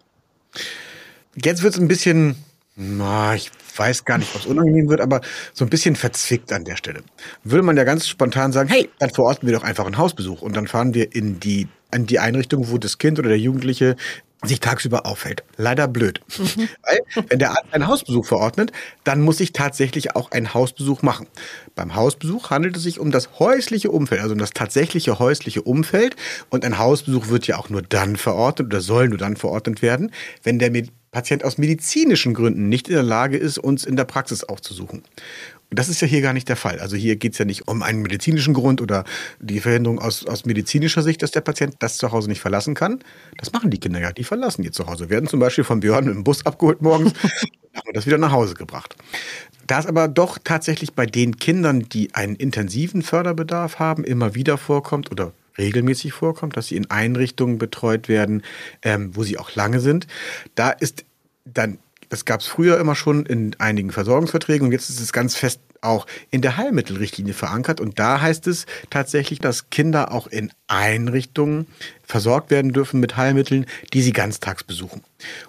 Jetzt 1.35 1.61
wird 1.61 1.73
es 1.73 1.79
ein 1.79 1.89
bisschen, 1.89 2.35
na, 2.81 3.35
ich 3.35 3.51
weiß 3.77 4.05
gar 4.05 4.17
nicht, 4.17 4.33
was 4.33 4.47
unangenehm 4.47 4.89
wird, 4.89 5.01
aber 5.01 5.21
so 5.53 5.63
ein 5.63 5.69
bisschen 5.69 5.95
verzwickt 5.95 6.51
an 6.51 6.63
der 6.63 6.77
Stelle. 6.77 7.03
Würde 7.43 7.63
man 7.63 7.77
ja 7.77 7.83
ganz 7.83 8.07
spontan 8.07 8.51
sagen, 8.51 8.69
hey, 8.69 8.89
dann 8.97 9.11
verorten 9.11 9.47
wir 9.47 9.55
doch 9.55 9.63
einfach 9.63 9.85
einen 9.85 9.99
Hausbesuch 9.99 10.41
und 10.41 10.55
dann 10.55 10.67
fahren 10.67 10.95
wir 10.95 11.13
in 11.15 11.39
die, 11.39 11.67
in 11.93 12.07
die 12.07 12.17
Einrichtung, 12.17 12.71
wo 12.71 12.79
das 12.79 12.97
Kind 12.97 13.19
oder 13.19 13.29
der 13.29 13.37
Jugendliche 13.37 13.95
sich 14.43 14.59
tagsüber 14.59 15.05
auffällt. 15.05 15.43
Leider 15.57 15.87
blöd. 15.87 16.21
Mhm. 16.39 16.69
Weil, 16.81 17.25
wenn 17.29 17.37
der 17.37 17.51
Arzt 17.51 17.71
einen 17.71 17.85
Hausbesuch 17.85 18.25
verordnet, 18.25 18.71
dann 19.03 19.21
muss 19.21 19.39
ich 19.39 19.53
tatsächlich 19.53 20.15
auch 20.15 20.31
einen 20.31 20.55
Hausbesuch 20.55 21.03
machen. 21.03 21.27
Beim 21.75 21.93
Hausbesuch 21.93 22.49
handelt 22.49 22.75
es 22.77 22.81
sich 22.81 22.99
um 22.99 23.11
das 23.11 23.37
häusliche 23.37 23.91
Umfeld, 23.91 24.21
also 24.21 24.33
um 24.33 24.39
das 24.39 24.49
tatsächliche 24.49 25.19
häusliche 25.19 25.61
Umfeld. 25.61 26.15
Und 26.49 26.65
ein 26.65 26.79
Hausbesuch 26.79 27.27
wird 27.27 27.45
ja 27.45 27.57
auch 27.57 27.69
nur 27.69 27.83
dann 27.83 28.15
verordnet 28.15 28.65
oder 28.65 28.81
soll 28.81 29.09
nur 29.09 29.19
dann 29.19 29.37
verordnet 29.37 29.83
werden, 29.83 30.11
wenn 30.41 30.57
der 30.57 30.73
Patient 31.11 31.43
aus 31.43 31.57
medizinischen 31.57 32.33
Gründen 32.33 32.69
nicht 32.69 32.87
in 32.87 32.93
der 32.93 33.03
Lage 33.03 33.37
ist, 33.37 33.57
uns 33.57 33.85
in 33.85 33.97
der 33.97 34.05
Praxis 34.05 34.45
aufzusuchen. 34.45 35.03
Das 35.69 35.87
ist 35.87 36.01
ja 36.01 36.07
hier 36.07 36.21
gar 36.21 36.33
nicht 36.33 36.49
der 36.49 36.55
Fall. 36.55 36.79
Also 36.79 36.95
hier 36.95 37.15
geht 37.15 37.33
es 37.33 37.37
ja 37.37 37.45
nicht 37.45 37.67
um 37.67 37.81
einen 37.81 38.01
medizinischen 38.01 38.53
Grund 38.53 38.81
oder 38.81 39.05
die 39.39 39.59
Verhinderung 39.59 39.99
aus, 39.99 40.25
aus 40.25 40.45
medizinischer 40.45 41.01
Sicht, 41.01 41.21
dass 41.21 41.31
der 41.31 41.41
Patient 41.41 41.75
das 41.79 41.97
zu 41.97 42.11
Hause 42.11 42.29
nicht 42.29 42.41
verlassen 42.41 42.75
kann. 42.75 42.99
Das 43.37 43.53
machen 43.53 43.71
die 43.71 43.79
Kinder 43.79 43.99
ja, 43.99 44.11
die 44.11 44.23
verlassen 44.23 44.63
ihr 44.63 44.71
Zuhause. 44.71 45.09
Werden 45.09 45.27
zum 45.27 45.39
Beispiel 45.39 45.63
von 45.63 45.79
Björn 45.79 46.05
mit 46.05 46.15
dem 46.15 46.23
Bus 46.23 46.45
abgeholt 46.45 46.81
morgens, 46.81 47.13
haben 47.73 47.93
das 47.93 48.05
wieder 48.05 48.17
nach 48.17 48.31
Hause 48.31 48.53
gebracht. 48.53 48.95
Da 49.67 49.79
es 49.79 49.85
aber 49.85 50.09
doch 50.09 50.37
tatsächlich 50.43 50.93
bei 50.93 51.05
den 51.05 51.37
Kindern, 51.37 51.87
die 51.87 52.13
einen 52.15 52.35
intensiven 52.35 53.01
Förderbedarf 53.01 53.79
haben, 53.79 54.03
immer 54.03 54.35
wieder 54.35 54.57
vorkommt 54.57 55.11
oder 55.11 55.31
regelmäßig 55.61 56.13
vorkommt, 56.13 56.57
dass 56.57 56.67
sie 56.67 56.75
in 56.75 56.89
Einrichtungen 56.89 57.57
betreut 57.57 58.09
werden, 58.09 58.43
ähm, 58.81 59.15
wo 59.15 59.23
sie 59.23 59.37
auch 59.37 59.55
lange 59.55 59.79
sind, 59.79 60.07
da 60.55 60.71
ist 60.71 61.05
dann 61.45 61.77
das 62.09 62.25
gab 62.25 62.41
es 62.41 62.47
früher 62.47 62.77
immer 62.77 62.93
schon 62.93 63.25
in 63.25 63.55
einigen 63.57 63.89
Versorgungsverträgen 63.89 64.67
und 64.67 64.73
jetzt 64.73 64.89
ist 64.89 64.99
es 64.99 65.13
ganz 65.13 65.37
fest 65.37 65.61
auch 65.79 66.05
in 66.29 66.41
der 66.41 66.57
Heilmittelrichtlinie 66.57 67.33
verankert. 67.33 67.79
Und 67.79 67.99
da 67.99 68.19
heißt 68.19 68.47
es 68.47 68.65
tatsächlich, 68.89 69.39
dass 69.39 69.69
Kinder 69.69 70.11
auch 70.11 70.27
in 70.27 70.51
Einrichtungen 70.67 71.67
versorgt 72.03 72.51
werden 72.51 72.73
dürfen 72.73 72.99
mit 72.99 73.15
Heilmitteln, 73.15 73.65
die 73.93 74.01
sie 74.01 74.11
ganztags 74.11 74.63
besuchen. 74.63 75.03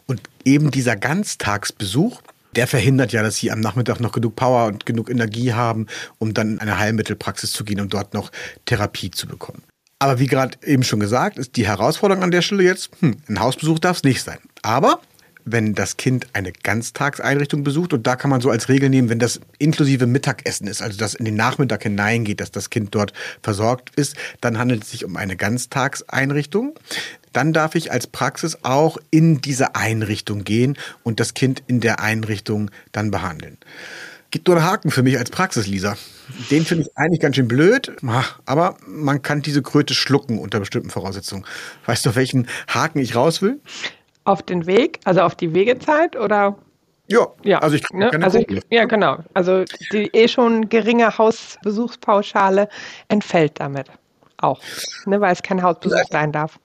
Und 0.06 0.22
eben 0.44 0.70
dieser 0.70 0.96
Ganztagsbesuch 0.96 2.22
der 2.54 2.66
verhindert 2.66 3.12
ja, 3.12 3.22
dass 3.22 3.36
sie 3.36 3.50
am 3.50 3.60
Nachmittag 3.60 4.00
noch 4.00 4.12
genug 4.12 4.36
Power 4.36 4.66
und 4.66 4.84
genug 4.84 5.08
Energie 5.08 5.54
haben, 5.54 5.86
um 6.18 6.34
dann 6.34 6.52
in 6.52 6.58
eine 6.58 6.78
Heilmittelpraxis 6.78 7.50
zu 7.50 7.64
gehen 7.64 7.80
und 7.80 7.94
dort 7.94 8.12
noch 8.12 8.30
Therapie 8.66 9.10
zu 9.10 9.26
bekommen. 9.26 9.62
Aber 10.02 10.18
wie 10.18 10.26
gerade 10.26 10.58
eben 10.64 10.82
schon 10.82 10.98
gesagt, 10.98 11.38
ist 11.38 11.54
die 11.54 11.64
Herausforderung 11.64 12.24
an 12.24 12.32
der 12.32 12.42
Stelle 12.42 12.64
jetzt, 12.64 12.90
hm, 12.98 13.18
ein 13.28 13.38
Hausbesuch 13.38 13.78
darf 13.78 13.98
es 13.98 14.02
nicht 14.02 14.20
sein. 14.20 14.38
Aber 14.62 15.00
wenn 15.44 15.76
das 15.76 15.96
Kind 15.96 16.26
eine 16.32 16.50
Ganztagseinrichtung 16.50 17.62
besucht. 17.62 17.92
Und 17.92 18.04
da 18.04 18.16
kann 18.16 18.28
man 18.28 18.40
so 18.40 18.50
als 18.50 18.68
Regel 18.68 18.88
nehmen, 18.88 19.08
wenn 19.10 19.20
das 19.20 19.40
inklusive 19.58 20.06
Mittagessen 20.06 20.66
ist, 20.66 20.82
also 20.82 20.98
das 20.98 21.14
in 21.14 21.24
den 21.24 21.36
Nachmittag 21.36 21.84
hineingeht, 21.84 22.40
dass 22.40 22.50
das 22.50 22.68
Kind 22.68 22.94
dort 22.96 23.12
versorgt 23.44 23.90
ist, 23.94 24.16
dann 24.40 24.58
handelt 24.58 24.82
es 24.82 24.90
sich 24.90 25.04
um 25.04 25.16
eine 25.16 25.36
Ganztagseinrichtung. 25.36 26.76
Dann 27.32 27.52
darf 27.52 27.76
ich 27.76 27.92
als 27.92 28.08
Praxis 28.08 28.58
auch 28.62 28.98
in 29.10 29.40
diese 29.40 29.76
Einrichtung 29.76 30.42
gehen 30.42 30.76
und 31.04 31.20
das 31.20 31.34
Kind 31.34 31.62
in 31.68 31.80
der 31.80 32.00
Einrichtung 32.00 32.72
dann 32.90 33.12
behandeln. 33.12 33.56
Gibt 34.32 34.48
nur 34.48 34.56
einen 34.56 34.64
Haken 34.64 34.90
für 34.90 35.02
mich 35.02 35.18
als 35.18 35.30
Praxis, 35.30 35.66
Lisa. 35.66 35.94
Den 36.50 36.64
finde 36.64 36.84
ich 36.84 36.96
eigentlich 36.96 37.20
ganz 37.20 37.36
schön 37.36 37.48
blöd, 37.48 37.92
aber 38.46 38.76
man 38.86 39.20
kann 39.20 39.42
diese 39.42 39.60
Kröte 39.60 39.92
schlucken 39.92 40.38
unter 40.38 40.58
bestimmten 40.58 40.88
Voraussetzungen. 40.88 41.44
Weißt 41.84 42.06
du, 42.06 42.16
welchen 42.16 42.48
Haken 42.66 42.98
ich 42.98 43.14
raus 43.14 43.42
will? 43.42 43.60
Auf 44.24 44.42
den 44.42 44.64
Weg, 44.64 45.00
also 45.04 45.20
auf 45.20 45.34
die 45.34 45.52
Wegezeit 45.54 46.16
oder? 46.16 46.56
Ja, 47.08 47.26
ja. 47.44 47.58
also 47.58 47.76
ich 47.76 47.82
ne? 47.92 48.10
also 48.22 48.38
ich, 48.38 48.62
Ja, 48.70 48.86
genau. 48.86 49.18
Also 49.34 49.64
die 49.92 50.08
eh 50.14 50.28
schon 50.28 50.70
geringe 50.70 51.18
Hausbesuchspauschale 51.18 52.70
entfällt 53.08 53.60
damit 53.60 53.88
auch, 54.38 54.60
ne, 55.04 55.20
weil 55.20 55.32
es 55.34 55.42
kein 55.42 55.62
Hausbesuch 55.62 56.04
sein 56.10 56.32
darf 56.32 56.58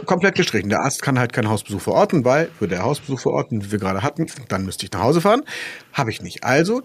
komplett 0.00 0.36
gestrichen. 0.36 0.70
Der 0.70 0.80
Arzt 0.80 1.02
kann 1.02 1.18
halt 1.18 1.32
keinen 1.34 1.50
Hausbesuch 1.50 1.82
verorten, 1.82 2.24
weil 2.24 2.50
würde 2.58 2.76
er 2.76 2.82
Hausbesuch 2.82 3.20
verorten, 3.20 3.62
wie 3.62 3.72
wir 3.72 3.78
gerade 3.78 4.02
hatten, 4.02 4.26
dann 4.48 4.64
müsste 4.64 4.86
ich 4.86 4.92
nach 4.92 5.02
Hause 5.02 5.20
fahren. 5.20 5.42
Habe 5.92 6.10
ich 6.10 6.22
nicht. 6.22 6.44
Also 6.44 6.82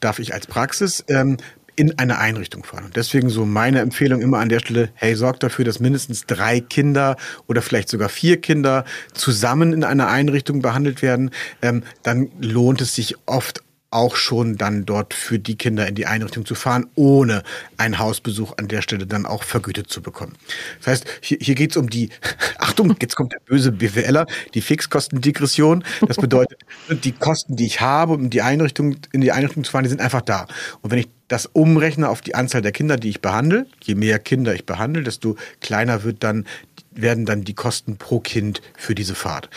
darf 0.00 0.18
ich 0.18 0.34
als 0.34 0.46
Praxis 0.46 1.04
ähm, 1.08 1.36
in 1.76 1.98
eine 1.98 2.18
Einrichtung 2.18 2.64
fahren. 2.64 2.84
Und 2.84 2.96
deswegen 2.96 3.30
so 3.30 3.46
meine 3.46 3.80
Empfehlung 3.80 4.20
immer 4.20 4.38
an 4.38 4.50
der 4.50 4.60
Stelle, 4.60 4.90
hey, 4.94 5.14
sorgt 5.14 5.42
dafür, 5.42 5.64
dass 5.64 5.80
mindestens 5.80 6.26
drei 6.26 6.60
Kinder 6.60 7.16
oder 7.46 7.62
vielleicht 7.62 7.88
sogar 7.88 8.10
vier 8.10 8.40
Kinder 8.40 8.84
zusammen 9.14 9.72
in 9.72 9.82
einer 9.82 10.08
Einrichtung 10.08 10.60
behandelt 10.60 11.00
werden. 11.00 11.30
Ähm, 11.62 11.82
dann 12.02 12.30
lohnt 12.40 12.82
es 12.82 12.94
sich 12.94 13.16
oft 13.24 13.62
auch 13.90 14.14
schon 14.14 14.56
dann 14.56 14.86
dort 14.86 15.14
für 15.14 15.38
die 15.38 15.56
Kinder 15.56 15.86
in 15.88 15.96
die 15.96 16.06
Einrichtung 16.06 16.46
zu 16.46 16.54
fahren, 16.54 16.86
ohne 16.94 17.42
einen 17.76 17.98
Hausbesuch 17.98 18.56
an 18.56 18.68
der 18.68 18.82
Stelle 18.82 19.06
dann 19.06 19.26
auch 19.26 19.42
vergütet 19.42 19.90
zu 19.90 20.00
bekommen. 20.00 20.36
Das 20.78 20.86
heißt, 20.86 21.06
hier, 21.20 21.38
hier 21.40 21.56
geht 21.56 21.72
es 21.72 21.76
um 21.76 21.90
die, 21.90 22.10
Achtung, 22.58 22.94
jetzt 23.00 23.16
kommt 23.16 23.32
der 23.32 23.40
böse 23.44 23.72
BWLer, 23.72 24.26
die 24.54 24.60
Fixkostendegression. 24.60 25.84
Das 26.06 26.18
bedeutet, 26.18 26.60
die 26.88 27.12
Kosten, 27.12 27.56
die 27.56 27.66
ich 27.66 27.80
habe, 27.80 28.12
um 28.12 28.30
die 28.30 28.42
Einrichtung, 28.42 28.96
in 29.12 29.20
die 29.20 29.32
Einrichtung 29.32 29.64
zu 29.64 29.72
fahren, 29.72 29.84
die 29.84 29.90
sind 29.90 30.00
einfach 30.00 30.22
da. 30.22 30.46
Und 30.82 30.92
wenn 30.92 30.98
ich 31.00 31.08
das 31.26 31.46
umrechne 31.46 32.08
auf 32.08 32.20
die 32.20 32.34
Anzahl 32.34 32.62
der 32.62 32.72
Kinder, 32.72 32.96
die 32.96 33.08
ich 33.08 33.20
behandle, 33.20 33.66
je 33.82 33.96
mehr 33.96 34.18
Kinder 34.18 34.54
ich 34.54 34.66
behandle, 34.66 35.02
desto 35.02 35.36
kleiner 35.60 36.04
wird 36.04 36.22
dann, 36.22 36.46
werden 36.92 37.26
dann 37.26 37.42
die 37.42 37.54
Kosten 37.54 37.96
pro 37.96 38.20
Kind 38.20 38.62
für 38.76 38.94
diese 38.94 39.14
Fahrt. 39.14 39.48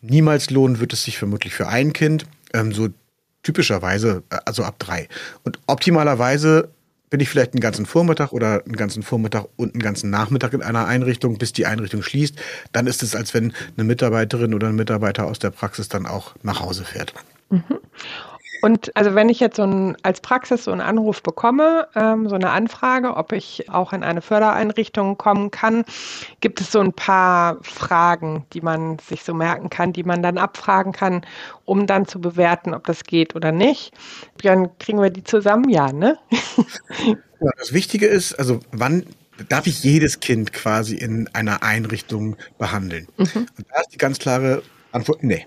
Niemals 0.00 0.50
lohnen 0.50 0.78
wird 0.78 0.92
es 0.92 1.04
sich 1.04 1.18
vermutlich 1.18 1.54
für 1.54 1.68
ein 1.68 1.92
Kind. 1.92 2.26
Ähm, 2.52 2.72
so 2.72 2.88
typischerweise, 3.46 4.24
äh, 4.30 4.38
also 4.44 4.64
ab 4.64 4.78
drei. 4.78 5.08
Und 5.44 5.58
optimalerweise 5.66 6.68
bin 7.08 7.20
ich 7.20 7.28
vielleicht 7.28 7.54
einen 7.54 7.60
ganzen 7.60 7.86
Vormittag 7.86 8.32
oder 8.32 8.64
einen 8.64 8.76
ganzen 8.76 9.04
Vormittag 9.04 9.46
und 9.54 9.74
einen 9.74 9.82
ganzen 9.82 10.10
Nachmittag 10.10 10.52
in 10.52 10.62
einer 10.62 10.86
Einrichtung, 10.86 11.38
bis 11.38 11.52
die 11.52 11.64
Einrichtung 11.64 12.02
schließt. 12.02 12.36
Dann 12.72 12.88
ist 12.88 13.04
es, 13.04 13.14
als 13.14 13.32
wenn 13.32 13.52
eine 13.76 13.84
Mitarbeiterin 13.84 14.52
oder 14.52 14.68
ein 14.68 14.74
Mitarbeiter 14.74 15.26
aus 15.26 15.38
der 15.38 15.50
Praxis 15.50 15.88
dann 15.88 16.06
auch 16.06 16.34
nach 16.42 16.60
Hause 16.60 16.84
fährt. 16.84 17.14
Mhm. 17.50 17.62
Und 18.62 18.94
also 18.96 19.14
wenn 19.14 19.28
ich 19.28 19.40
jetzt 19.40 19.56
so 19.56 19.62
ein, 19.62 19.96
als 20.02 20.20
Praxis 20.20 20.64
so 20.64 20.72
einen 20.72 20.80
Anruf 20.80 21.22
bekomme, 21.22 21.88
ähm, 21.94 22.28
so 22.28 22.34
eine 22.34 22.50
Anfrage, 22.50 23.16
ob 23.16 23.32
ich 23.32 23.68
auch 23.70 23.92
in 23.92 24.02
eine 24.02 24.22
Fördereinrichtung 24.22 25.18
kommen 25.18 25.50
kann, 25.50 25.84
gibt 26.40 26.60
es 26.60 26.72
so 26.72 26.80
ein 26.80 26.92
paar 26.92 27.58
Fragen, 27.62 28.46
die 28.52 28.60
man 28.60 28.98
sich 28.98 29.22
so 29.22 29.34
merken 29.34 29.70
kann, 29.70 29.92
die 29.92 30.04
man 30.04 30.22
dann 30.22 30.38
abfragen 30.38 30.92
kann, 30.92 31.22
um 31.64 31.86
dann 31.86 32.06
zu 32.06 32.20
bewerten, 32.20 32.74
ob 32.74 32.84
das 32.86 33.04
geht 33.04 33.34
oder 33.34 33.52
nicht. 33.52 33.92
Dann 34.42 34.76
kriegen 34.78 35.00
wir 35.00 35.10
die 35.10 35.24
zusammen, 35.24 35.68
ja, 35.68 35.92
ne? 35.92 36.18
Ja, 37.38 37.50
das 37.58 37.74
Wichtige 37.74 38.06
ist, 38.06 38.32
also 38.38 38.60
wann 38.72 39.04
darf 39.48 39.66
ich 39.66 39.84
jedes 39.84 40.20
Kind 40.20 40.54
quasi 40.54 40.96
in 40.96 41.28
einer 41.34 41.62
Einrichtung 41.62 42.36
behandeln? 42.58 43.08
Mhm. 43.18 43.46
Und 43.58 43.66
da 43.70 43.80
ist 43.80 43.92
die 43.92 43.98
ganz 43.98 44.18
klare 44.18 44.62
Antwort, 44.96 45.22
nee. 45.22 45.46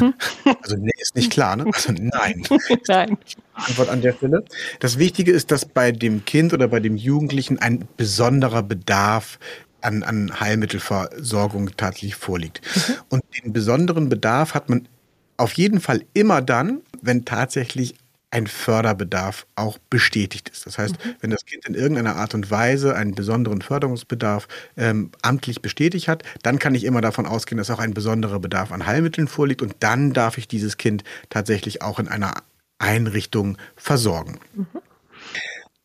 Mhm. 0.00 0.14
Also 0.62 0.76
nee 0.76 0.90
ist 0.98 1.14
nicht 1.14 1.30
klar, 1.30 1.56
ne? 1.56 1.66
Also 1.72 1.92
nein. 1.92 2.42
nein. 2.88 3.18
Antwort 3.54 3.88
an 3.88 4.00
der 4.00 4.12
Stelle. 4.14 4.44
Das 4.80 4.98
Wichtige 4.98 5.32
ist, 5.32 5.50
dass 5.50 5.64
bei 5.66 5.92
dem 5.92 6.24
Kind 6.24 6.52
oder 6.54 6.68
bei 6.68 6.80
dem 6.80 6.96
Jugendlichen 6.96 7.58
ein 7.58 7.86
besonderer 7.96 8.62
Bedarf 8.62 9.38
an, 9.80 10.02
an 10.02 10.40
Heilmittelversorgung 10.40 11.76
tatsächlich 11.76 12.14
vorliegt. 12.14 12.62
Mhm. 12.74 12.94
Und 13.10 13.22
den 13.42 13.52
besonderen 13.52 14.08
Bedarf 14.08 14.54
hat 14.54 14.68
man 14.68 14.88
auf 15.36 15.52
jeden 15.52 15.80
Fall 15.80 16.04
immer 16.14 16.40
dann, 16.40 16.80
wenn 17.02 17.24
tatsächlich 17.24 17.94
ein 18.34 18.48
Förderbedarf 18.48 19.46
auch 19.54 19.78
bestätigt 19.90 20.48
ist. 20.48 20.66
Das 20.66 20.76
heißt, 20.76 21.04
mhm. 21.04 21.14
wenn 21.20 21.30
das 21.30 21.46
Kind 21.46 21.66
in 21.66 21.74
irgendeiner 21.74 22.16
Art 22.16 22.34
und 22.34 22.50
Weise 22.50 22.96
einen 22.96 23.14
besonderen 23.14 23.62
Förderungsbedarf 23.62 24.48
ähm, 24.76 25.12
amtlich 25.22 25.62
bestätigt 25.62 26.08
hat, 26.08 26.24
dann 26.42 26.58
kann 26.58 26.74
ich 26.74 26.82
immer 26.82 27.00
davon 27.00 27.26
ausgehen, 27.26 27.58
dass 27.58 27.70
auch 27.70 27.78
ein 27.78 27.94
besonderer 27.94 28.40
Bedarf 28.40 28.72
an 28.72 28.86
Heilmitteln 28.86 29.28
vorliegt 29.28 29.62
und 29.62 29.76
dann 29.78 30.12
darf 30.12 30.36
ich 30.36 30.48
dieses 30.48 30.78
Kind 30.78 31.04
tatsächlich 31.30 31.80
auch 31.80 32.00
in 32.00 32.08
einer 32.08 32.34
Einrichtung 32.78 33.56
versorgen. 33.76 34.40
Mhm. 34.54 34.66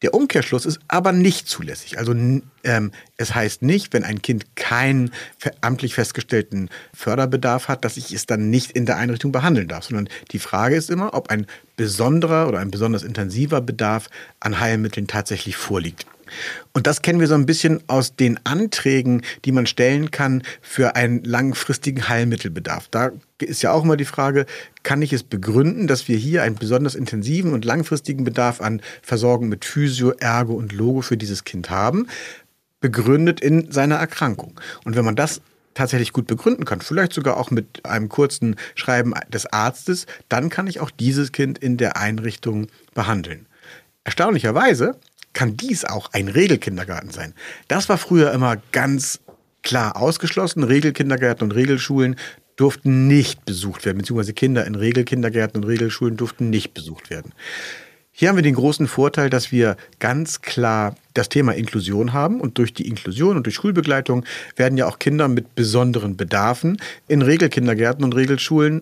Der 0.02 0.14
Umkehrschluss 0.14 0.66
ist 0.66 0.80
aber 0.88 1.12
nicht 1.12 1.50
zulässig. 1.50 1.98
Also 1.98 2.14
ähm, 2.64 2.92
es 3.18 3.36
heißt 3.36 3.62
nicht, 3.62 3.92
wenn 3.94 4.04
ein 4.04 4.22
Kind 4.22 4.56
keinen 4.56 5.12
amtlich 5.60 5.94
festgestellten 5.94 6.70
Förderbedarf 6.94 7.68
hat, 7.68 7.84
dass 7.84 7.98
ich 7.98 8.14
es 8.14 8.26
dann 8.26 8.50
nicht 8.50 8.72
in 8.72 8.86
der 8.86 8.98
Einrichtung 8.98 9.32
behandeln 9.32 9.68
darf, 9.68 9.86
sondern 9.86 10.08
die 10.32 10.40
Frage 10.40 10.76
ist 10.76 10.90
immer, 10.90 11.14
ob 11.14 11.30
ein 11.30 11.48
besonderer 11.76 12.48
oder 12.48 12.60
ein 12.60 12.72
besonders 12.72 13.04
intensiver 13.04 13.60
Bedarf 13.60 14.10
an 14.40 14.60
Heilmitteln 14.60 15.08
tatsächlich 15.08 15.58
vorliegt. 15.58 16.06
Und 16.74 16.88
das 16.88 17.02
kennen 17.02 17.20
wir 17.20 17.28
so 17.28 17.36
ein 17.36 17.46
bisschen 17.46 17.82
aus 17.88 18.16
den 18.16 18.40
Anträgen, 18.46 19.24
die 19.46 19.52
man 19.52 19.66
stellen 19.66 20.12
kann 20.12 20.44
für 20.62 20.96
einen 20.96 21.24
langfristigen 21.24 22.08
Heilmittelbedarf. 22.08 22.88
Da 22.90 23.12
ist 23.40 23.62
ja 23.62 23.72
auch 23.72 23.84
immer 23.84 23.98
die 23.98 24.06
Frage, 24.06 24.46
kann 24.84 25.02
ich 25.02 25.14
es 25.14 25.24
begründen, 25.24 25.88
dass 25.88 26.08
wir 26.08 26.18
hier 26.18 26.44
einen 26.44 26.56
besonders 26.56 26.96
intensiven 26.96 27.54
und 27.54 27.66
langfristigen 27.66 28.24
Bedarf 28.24 28.62
an 28.62 28.82
Versorgung 29.02 29.50
mit 29.50 29.66
Physio, 29.66 30.12
Ergo 30.12 30.54
und 30.54 30.74
Logo 30.74 31.02
für 31.02 31.18
dieses 31.18 31.44
Kind 31.44 31.70
haben, 31.70 32.08
begründet 32.80 33.42
in 33.42 33.72
seiner 33.72 33.96
Erkrankung. 33.96 34.60
Und 34.86 34.96
wenn 34.96 35.06
man 35.06 35.16
das 35.16 35.42
tatsächlich 35.74 36.14
gut 36.14 36.28
begründen 36.28 36.66
kann, 36.66 36.82
vielleicht 36.82 37.14
sogar 37.14 37.38
auch 37.38 37.52
mit 37.52 37.86
einem 37.86 38.10
kurzen 38.10 38.56
Schreiben 38.76 39.14
des 39.32 39.46
Arztes, 39.46 40.06
dann 40.28 40.50
kann 40.50 40.68
ich 40.68 40.80
auch 40.80 40.92
dieses 40.92 41.32
Kind 41.32 41.58
in 41.58 41.78
der 41.78 41.98
Einrichtung 41.98 42.68
behandeln. 42.94 43.46
Erstaunlicherweise 44.04 44.98
kann 45.40 45.56
dies 45.56 45.86
auch 45.86 46.10
ein 46.12 46.28
Regelkindergarten 46.28 47.12
sein. 47.12 47.34
Das 47.70 47.88
war 47.88 47.98
früher 47.98 48.34
immer 48.34 48.58
ganz 48.74 49.22
klar 49.64 49.96
ausgeschlossen. 49.96 50.66
Regelkindergärten 50.66 51.46
und 51.46 51.56
Regelschulen 51.56 52.18
durften 52.58 53.08
nicht 53.08 53.46
besucht 53.46 53.86
werden, 53.86 54.00
beziehungsweise 54.00 54.34
Kinder 54.34 54.68
in 54.68 54.76
Regelkindergärten 54.76 55.64
und 55.64 55.70
Regelschulen 55.70 56.18
durften 56.18 56.50
nicht 56.50 56.74
besucht 56.74 57.10
werden. 57.10 57.32
Hier 58.12 58.28
haben 58.28 58.36
wir 58.36 58.44
den 58.44 58.56
großen 58.56 58.90
Vorteil, 58.90 59.30
dass 59.30 59.54
wir 59.54 59.78
ganz 60.00 60.42
klar 60.42 60.98
das 61.14 61.30
Thema 61.30 61.56
Inklusion 61.56 62.12
haben 62.12 62.42
und 62.42 62.58
durch 62.58 62.74
die 62.74 62.90
Inklusion 62.90 63.38
und 63.38 63.46
durch 63.46 63.56
Schulbegleitung 63.56 64.26
werden 64.58 64.78
ja 64.78 64.88
auch 64.88 65.00
Kinder 65.00 65.30
mit 65.30 65.56
besonderen 65.56 66.18
Bedarfen 66.18 66.82
in 67.08 67.22
Regelkindergärten 67.22 68.04
und 68.04 68.14
Regelschulen 68.14 68.82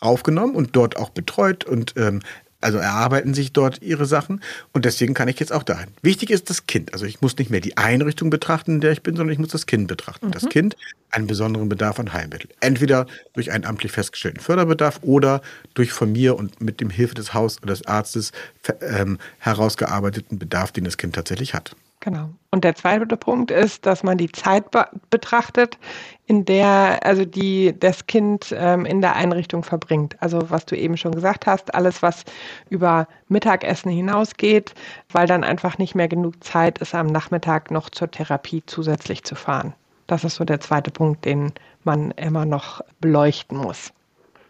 aufgenommen 0.00 0.54
und 0.54 0.74
dort 0.74 0.96
auch 0.96 1.10
betreut 1.10 1.64
und 1.64 1.92
ähm, 1.98 2.20
also 2.60 2.78
erarbeiten 2.78 3.34
sich 3.34 3.52
dort 3.52 3.82
ihre 3.82 4.06
Sachen 4.06 4.42
und 4.72 4.84
deswegen 4.84 5.14
kann 5.14 5.28
ich 5.28 5.38
jetzt 5.38 5.52
auch 5.52 5.62
dahin. 5.62 5.88
Wichtig 6.02 6.30
ist 6.30 6.50
das 6.50 6.66
Kind. 6.66 6.92
Also 6.92 7.06
ich 7.06 7.20
muss 7.20 7.36
nicht 7.38 7.50
mehr 7.50 7.60
die 7.60 7.76
Einrichtung 7.76 8.30
betrachten, 8.30 8.76
in 8.76 8.80
der 8.80 8.92
ich 8.92 9.02
bin, 9.02 9.16
sondern 9.16 9.32
ich 9.32 9.38
muss 9.38 9.50
das 9.50 9.66
Kind 9.66 9.86
betrachten. 9.86 10.26
Mhm. 10.26 10.32
Das 10.32 10.48
Kind 10.48 10.76
einen 11.10 11.26
besonderen 11.26 11.68
Bedarf 11.68 12.00
an 12.00 12.12
Heilmitteln. 12.12 12.52
Entweder 12.60 13.06
durch 13.34 13.52
einen 13.52 13.64
amtlich 13.64 13.92
festgestellten 13.92 14.40
Förderbedarf 14.40 15.00
oder 15.02 15.40
durch 15.74 15.92
von 15.92 16.12
mir 16.12 16.36
und 16.36 16.60
mit 16.60 16.80
dem 16.80 16.90
Hilfe 16.90 17.14
des 17.14 17.32
Haus- 17.32 17.58
oder 17.62 17.72
des 17.72 17.86
Arztes 17.86 18.32
ähm, 18.80 19.18
herausgearbeiteten 19.38 20.38
Bedarf, 20.38 20.72
den 20.72 20.84
das 20.84 20.96
Kind 20.96 21.14
tatsächlich 21.14 21.54
hat. 21.54 21.76
Genau. 22.00 22.30
Und 22.50 22.62
der 22.64 22.76
zweite 22.76 23.16
Punkt 23.16 23.50
ist, 23.50 23.84
dass 23.84 24.04
man 24.04 24.18
die 24.18 24.30
Zeit 24.30 24.70
be 24.70 24.86
betrachtet, 25.10 25.78
in 26.26 26.44
der 26.44 27.00
also 27.04 27.24
die 27.24 27.74
das 27.78 28.06
Kind 28.06 28.54
ähm, 28.56 28.86
in 28.86 29.00
der 29.00 29.16
Einrichtung 29.16 29.64
verbringt. 29.64 30.16
Also 30.20 30.48
was 30.50 30.64
du 30.64 30.76
eben 30.76 30.96
schon 30.96 31.12
gesagt 31.12 31.46
hast, 31.46 31.74
alles 31.74 32.00
was 32.02 32.24
über 32.70 33.08
Mittagessen 33.28 33.90
hinausgeht, 33.90 34.74
weil 35.10 35.26
dann 35.26 35.42
einfach 35.42 35.78
nicht 35.78 35.94
mehr 35.94 36.08
genug 36.08 36.42
Zeit 36.44 36.78
ist, 36.78 36.94
am 36.94 37.08
Nachmittag 37.08 37.70
noch 37.70 37.90
zur 37.90 38.10
Therapie 38.10 38.62
zusätzlich 38.66 39.24
zu 39.24 39.34
fahren. 39.34 39.74
Das 40.06 40.24
ist 40.24 40.36
so 40.36 40.44
der 40.44 40.60
zweite 40.60 40.90
Punkt, 40.90 41.24
den 41.24 41.52
man 41.84 42.12
immer 42.12 42.46
noch 42.46 42.80
beleuchten 43.00 43.58
muss. 43.58 43.92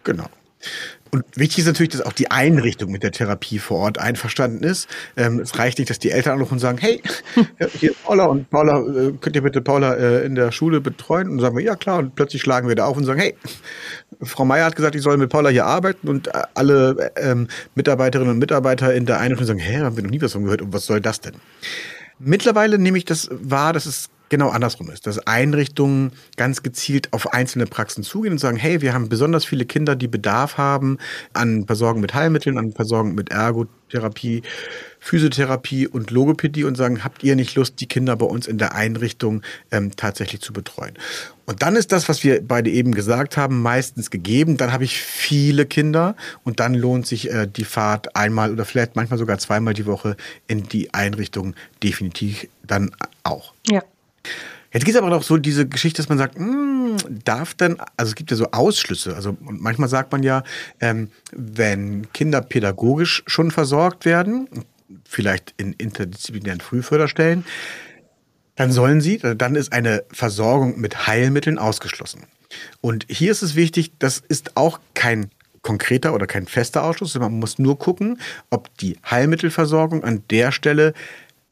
Genau. 0.05 0.27
Und 1.11 1.25
wichtig 1.37 1.61
ist 1.61 1.67
natürlich, 1.67 1.91
dass 1.91 2.03
auch 2.03 2.13
die 2.13 2.31
Einrichtung 2.31 2.91
mit 2.91 3.03
der 3.03 3.13
Therapie 3.13 3.59
vor 3.59 3.79
Ort 3.79 3.99
einverstanden 3.99 4.63
ist. 4.63 4.89
Ähm, 5.17 5.41
es 5.41 5.59
reicht 5.59 5.79
nicht, 5.79 5.89
dass 5.89 5.99
die 5.99 6.11
Eltern 6.11 6.35
anrufen 6.35 6.55
und 6.55 6.59
sagen, 6.59 6.79
hey, 6.79 7.01
hier 7.79 7.93
ist 7.93 8.05
Paula 8.05 8.27
und 8.27 8.51
Paula, 8.51 8.81
äh, 8.81 9.13
könnt 9.21 9.35
ihr 9.35 9.43
bitte 9.43 9.63
Paula 9.63 9.95
äh, 9.95 10.27
in 10.27 10.35
der 10.35 10.53
Schule 10.53 10.81
betreuen? 10.81 11.31
Und 11.31 11.41
sagen 11.41 11.57
wir, 11.57 11.65
ja 11.65 11.77
klar. 11.77 12.01
Und 12.01 12.15
plötzlich 12.15 12.43
schlagen 12.43 12.69
wir 12.69 12.75
da 12.75 12.85
auf 12.85 12.97
und 12.97 13.05
sagen, 13.05 13.21
hey, 13.21 13.35
Frau 14.23 14.45
Meier 14.45 14.67
hat 14.67 14.77
gesagt, 14.77 14.95
ich 14.95 15.03
soll 15.03 15.17
mit 15.17 15.31
Paula 15.31 15.49
hier 15.49 15.65
arbeiten 15.65 16.09
und 16.09 16.29
äh, 16.29 16.43
alle 16.55 17.13
ähm, 17.17 17.49
Mitarbeiterinnen 17.75 18.33
und 18.33 18.39
Mitarbeiter 18.39 18.93
in 18.95 19.07
der 19.07 19.19
Einrichtung 19.19 19.47
sagen, 19.47 19.61
hä, 19.61 19.79
haben 19.79 19.97
wir 19.97 20.03
noch 20.03 20.11
nie 20.11 20.21
was 20.21 20.33
von 20.33 20.45
gehört 20.45 20.63
und 20.63 20.73
was 20.73 20.85
soll 20.87 21.01
das 21.01 21.21
denn? 21.21 21.35
Mittlerweile 22.19 22.79
nehme 22.79 22.99
ich 22.99 23.05
das 23.05 23.29
wahr, 23.31 23.73
dass 23.73 23.87
es 23.87 24.11
genau 24.29 24.51
andersrum 24.51 24.91
ist, 24.91 25.07
dass 25.07 25.19
Einrichtungen 25.27 26.13
ganz 26.37 26.63
gezielt 26.63 27.13
auf 27.13 27.33
einzelne 27.33 27.67
Praxen 27.67 28.03
zugehen 28.03 28.33
und 28.33 28.39
sagen, 28.39 28.57
hey, 28.57 28.81
wir 28.81 28.95
haben 28.95 29.09
besonders 29.09 29.45
viele 29.45 29.65
Kinder, 29.65 29.97
die 29.97 30.09
Bedarf 30.09 30.59
haben 30.59 30.99
an 31.33 31.67
Versorgung 31.67 32.01
mit 32.01 32.15
Heilmitteln, 32.15 32.59
an 32.59 32.73
Versorgung 32.73 33.15
mit 33.15 33.31
Ergotherapie, 33.31 34.43
Physiotherapie 35.01 35.87
und 35.87 36.11
Logopädie 36.11 36.65
und 36.65 36.77
sagen, 36.77 37.05
habt 37.05 37.23
ihr 37.23 37.37
nicht 37.37 37.55
Lust, 37.55 37.81
die 37.81 37.87
Kinder 37.87 38.17
bei 38.17 38.27
uns 38.27 38.47
in 38.47 38.59
der 38.59 38.75
Einrichtung 38.75 39.43
ähm, 39.71 39.93
tatsächlich 39.97 40.41
zu 40.41 40.53
betreuen? 40.53 40.95
Und 41.47 41.63
dann 41.63 41.77
ist 41.77 41.93
das, 41.93 42.09
was 42.09 42.25
wir 42.25 42.47
beide 42.47 42.69
eben 42.69 42.95
gesagt 42.95 43.39
haben, 43.39 43.63
meistens 43.63 44.11
gegeben. 44.11 44.59
Dann 44.59 44.71
habe 44.71 44.85
ich 44.85 45.01
viele 45.01 45.65
Kinder 45.65 46.15
und 46.45 46.61
dann 46.61 46.75
lohnt 46.75 47.07
sich 47.07 47.31
äh, 47.31 47.47
die 47.47 47.65
Fahrt 47.65 48.15
einmal 48.17 48.53
oder 48.53 48.67
vielleicht 48.67 48.97
manchmal 48.97 49.19
sogar 49.19 49.39
zweimal 49.39 49.73
die 49.73 49.87
Woche 49.87 50.17
in 50.47 50.65
die 50.65 50.93
Einrichtung 50.93 51.55
definitiv 51.83 52.49
dann 52.67 52.91
auch. 53.23 53.55
Ja. 53.67 53.83
Jetzt 54.73 54.85
gibt 54.85 54.97
es 54.97 55.03
aber 55.03 55.11
noch 55.11 55.23
so 55.23 55.39
diese 55.39 55.67
Geschichte, 55.67 56.03
dass 56.03 56.09
man 56.09 56.19
sagt, 56.19 56.37
hm, 56.37 56.97
darf 57.25 57.55
denn, 57.55 57.79
also 57.97 58.11
es 58.11 58.15
gibt 58.15 58.31
ja 58.31 58.37
so 58.37 58.51
Ausschlüsse, 58.51 59.15
also 59.15 59.37
manchmal 59.41 59.89
sagt 59.89 60.13
man 60.13 60.23
ja, 60.23 60.43
ähm, 60.81 61.11
wenn 61.33 62.13
Kinder 62.13 62.43
pädagogisch 62.43 63.23
schon 63.27 63.51
versorgt 63.51 64.05
werden, 64.05 64.49
vielleicht 65.05 65.55
in 65.57 65.73
interdisziplinären 65.73 66.61
Frühförderstellen, 66.61 67.45
dann 68.57 68.73
sollen 68.73 69.01
sie, 69.01 69.19
dann 69.19 69.55
ist 69.55 69.73
eine 69.73 70.05
Versorgung 70.11 70.81
mit 70.81 71.07
Heilmitteln 71.07 71.59
ausgeschlossen. 71.59 72.25
Und 72.81 73.07
hier 73.09 73.31
ist 73.31 73.43
es 73.43 73.55
wichtig, 73.55 73.93
das 73.99 74.23
ist 74.29 74.57
auch 74.57 74.81
kein 74.95 75.31
konkreter 75.63 76.15
oder 76.15 76.27
kein 76.27 76.47
fester 76.47 76.83
Ausschluss, 76.83 77.13
sondern 77.13 77.33
man 77.33 77.41
muss 77.41 77.59
nur 77.59 77.79
gucken, 77.79 78.21
ob 78.51 78.77
die 78.79 78.97
Heilmittelversorgung 79.09 80.03
an 80.03 80.23
der 80.31 80.51
Stelle 80.51 80.95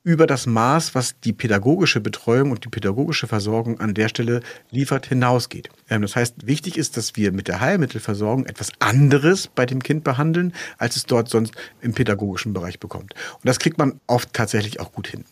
über 0.07 0.29
das 0.29 0.47
Maß, 0.47 0.95
was 0.95 1.19
die 1.19 1.33
pädagogische 1.33 2.01
Betreuung 2.01 2.53
und 2.53 2.65
die 2.65 2.69
pädagogische 2.69 3.27
Versorgung 3.27 3.81
an 3.81 3.93
der 3.93 4.09
Stelle 4.09 4.41
liefert, 4.71 5.05
hinausgeht. 5.07 5.69
Ähm, 5.91 6.03
das 6.03 6.15
heißt, 6.15 6.47
wichtig 6.47 6.79
ist, 6.79 6.97
dass 6.97 7.17
wir 7.17 7.33
mit 7.33 7.49
der 7.49 7.61
Heilmittelversorgung 7.61 8.47
etwas 8.47 8.71
anderes 8.79 9.49
bei 9.49 9.67
dem 9.67 9.83
Kind 9.83 10.05
behandeln, 10.05 10.53
als 10.79 10.95
es 10.95 11.07
dort 11.07 11.29
sonst 11.29 11.55
im 11.81 11.93
pädagogischen 11.93 12.53
Bereich 12.53 12.79
bekommt. 12.79 13.15
Und 13.35 13.47
das 13.47 13.59
kriegt 13.59 13.79
man 13.79 14.01
oft 14.07 14.33
tatsächlich 14.33 14.79
auch 14.79 14.93
gut 14.93 15.09
hin. 15.09 15.25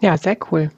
Ja, 0.00 0.16
sehr 0.16 0.36
cool. 0.52 0.70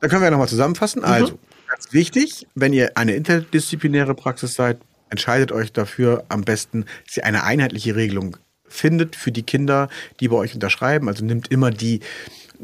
Da 0.00 0.08
können 0.08 0.22
wir 0.22 0.26
ja 0.26 0.32
nochmal 0.32 0.48
zusammenfassen. 0.48 1.02
Mhm. 1.02 1.08
Also, 1.08 1.38
ganz 1.68 1.92
wichtig, 1.92 2.48
wenn 2.56 2.72
ihr 2.72 2.96
eine 2.96 3.12
interdisziplinäre 3.12 4.16
Praxis 4.16 4.54
seid, 4.54 4.80
entscheidet 5.10 5.52
euch 5.52 5.72
dafür 5.72 6.24
am 6.28 6.42
besten, 6.42 6.86
dass 7.06 7.18
ihr 7.18 7.24
eine 7.24 7.44
einheitliche 7.44 7.94
Regelung 7.94 8.36
findet 8.70 9.16
für 9.16 9.32
die 9.32 9.42
Kinder, 9.42 9.88
die 10.20 10.28
bei 10.28 10.36
euch 10.36 10.54
unterschreiben. 10.54 11.08
Also 11.08 11.24
nimmt 11.24 11.48
immer 11.48 11.70
die 11.70 12.00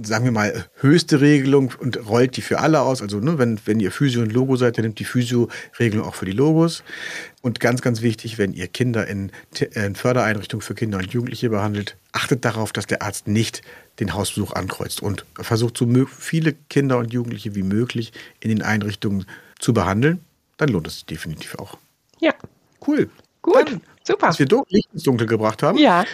sagen 0.03 0.25
wir 0.25 0.33
mal, 0.33 0.67
höchste 0.81 1.21
Regelung 1.21 1.73
und 1.79 2.09
rollt 2.09 2.37
die 2.37 2.43
für 2.43 2.59
alle 2.59 2.81
aus. 2.81 3.01
Also 3.01 3.19
ne, 3.21 3.39
wenn, 3.39 3.59
wenn 3.65 3.81
ihr 3.81 3.91
Physio 3.91 4.23
und 4.23 4.33
Logo 4.33 4.57
seid, 4.57 4.77
dann 4.77 4.85
nimmt 4.85 4.99
die 4.99 5.05
Physio-Regelung 5.05 6.07
auch 6.07 6.15
für 6.15 6.27
die 6.27 6.33
Logos. 6.33 6.83
Und 7.43 7.61
ganz, 7.61 7.81
ganz 7.83 8.03
wichtig, 8.03 8.39
wenn 8.39 8.53
ihr 8.53 8.69
Kinder 8.69 9.07
in, 9.07 9.33
in 9.73 9.95
Fördereinrichtungen 9.95 10.63
für 10.63 10.75
Kinder 10.75 10.99
und 10.99 11.13
Jugendliche 11.13 11.49
behandelt, 11.49 11.97
achtet 12.13 12.45
darauf, 12.45 12.73
dass 12.73 12.87
der 12.87 13.03
Arzt 13.03 13.27
nicht 13.27 13.63
den 14.01 14.13
Hausbesuch 14.13 14.53
ankreuzt 14.53 15.01
und 15.01 15.25
versucht, 15.41 15.79
so 15.79 15.87
viele 16.07 16.55
Kinder 16.69 16.99
und 16.99 17.13
Jugendliche 17.13 17.55
wie 17.55 17.63
möglich 17.63 18.13
in 18.41 18.51
den 18.51 18.63
Einrichtungen 18.63 19.27
zu 19.59 19.73
behandeln. 19.73 20.21
Dann 20.59 20.69
lohnt 20.69 20.87
es 20.87 20.95
sich 20.95 21.07
definitiv 21.07 21.55
auch. 21.57 21.79
Ja. 22.21 22.35
Cool. 22.87 23.09
Gut. 23.43 23.57
Dann, 23.57 23.81
Super. 24.07 24.29
Dass 24.29 24.39
wir 24.39 24.47
Licht 24.69 24.89
ins 24.93 25.03
Dunkel 25.03 25.27
gebracht 25.27 25.63
haben. 25.63 25.79
Ja 25.79 26.05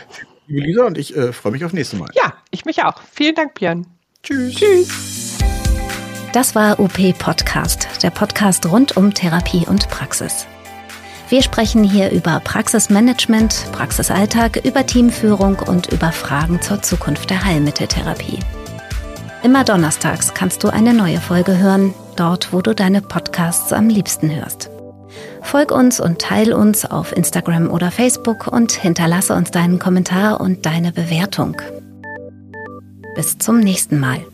liebe 0.53 0.67
Lisa, 0.67 0.85
und 0.85 0.99
ich 0.99 1.17
äh, 1.17 1.33
freue 1.33 1.53
mich 1.53 1.65
aufs 1.65 1.75
nächste 1.75 1.97
Mal. 1.97 2.11
Ja, 2.15 2.35
ich 2.51 2.65
mich 2.65 2.83
auch. 2.83 3.01
Vielen 3.13 3.35
Dank, 3.35 3.55
Björn. 3.55 3.87
Tschüss. 4.23 4.55
Tschüss. 4.55 5.39
Das 6.33 6.55
war 6.55 6.81
OP 6.81 7.19
Podcast, 7.19 8.03
der 8.03 8.11
Podcast 8.11 8.71
rund 8.71 8.97
um 8.97 9.13
Therapie 9.13 9.67
und 9.67 9.89
Praxis. 9.91 10.47
Wir 11.29 11.43
sprechen 11.43 11.85
hier 11.85 12.11
über 12.11 12.41
Praxismanagement, 12.41 13.67
Praxisalltag, 13.73 14.65
über 14.65 14.87
Teamführung 14.87 15.57
und 15.59 15.93
über 15.93 16.13
Fragen 16.13 16.61
zur 16.61 16.83
Zukunft 16.83 17.31
der 17.31 17.45
Heilmitteltherapie. 17.45 18.39
Immer 19.43 19.65
donnerstags 19.65 20.35
kannst 20.35 20.63
du 20.63 20.69
eine 20.69 20.95
neue 20.95 21.21
Folge 21.21 21.59
hören, 21.59 21.95
dort 22.17 22.53
wo 22.53 22.61
du 22.61 22.75
deine 22.75 23.03
Podcasts 23.03 23.73
am 23.73 23.89
liebsten 23.89 24.35
hörst. 24.35 24.72
Folg 25.43 25.71
uns 25.71 26.01
und 26.01 26.19
teil 26.19 26.53
uns 26.53 26.85
auf 26.85 27.15
Instagram 27.15 27.71
oder 27.71 27.91
Facebook 27.91 28.47
und 28.47 28.73
hinterlasse 28.73 29.35
uns 29.35 29.51
deinen 29.51 29.79
Kommentar 29.79 30.41
und 30.41 30.65
deine 30.65 30.93
Bewertung. 30.93 31.61
Bis 33.15 33.37
zum 33.39 33.61
nächsten 33.61 34.01
Mal. 34.01 34.25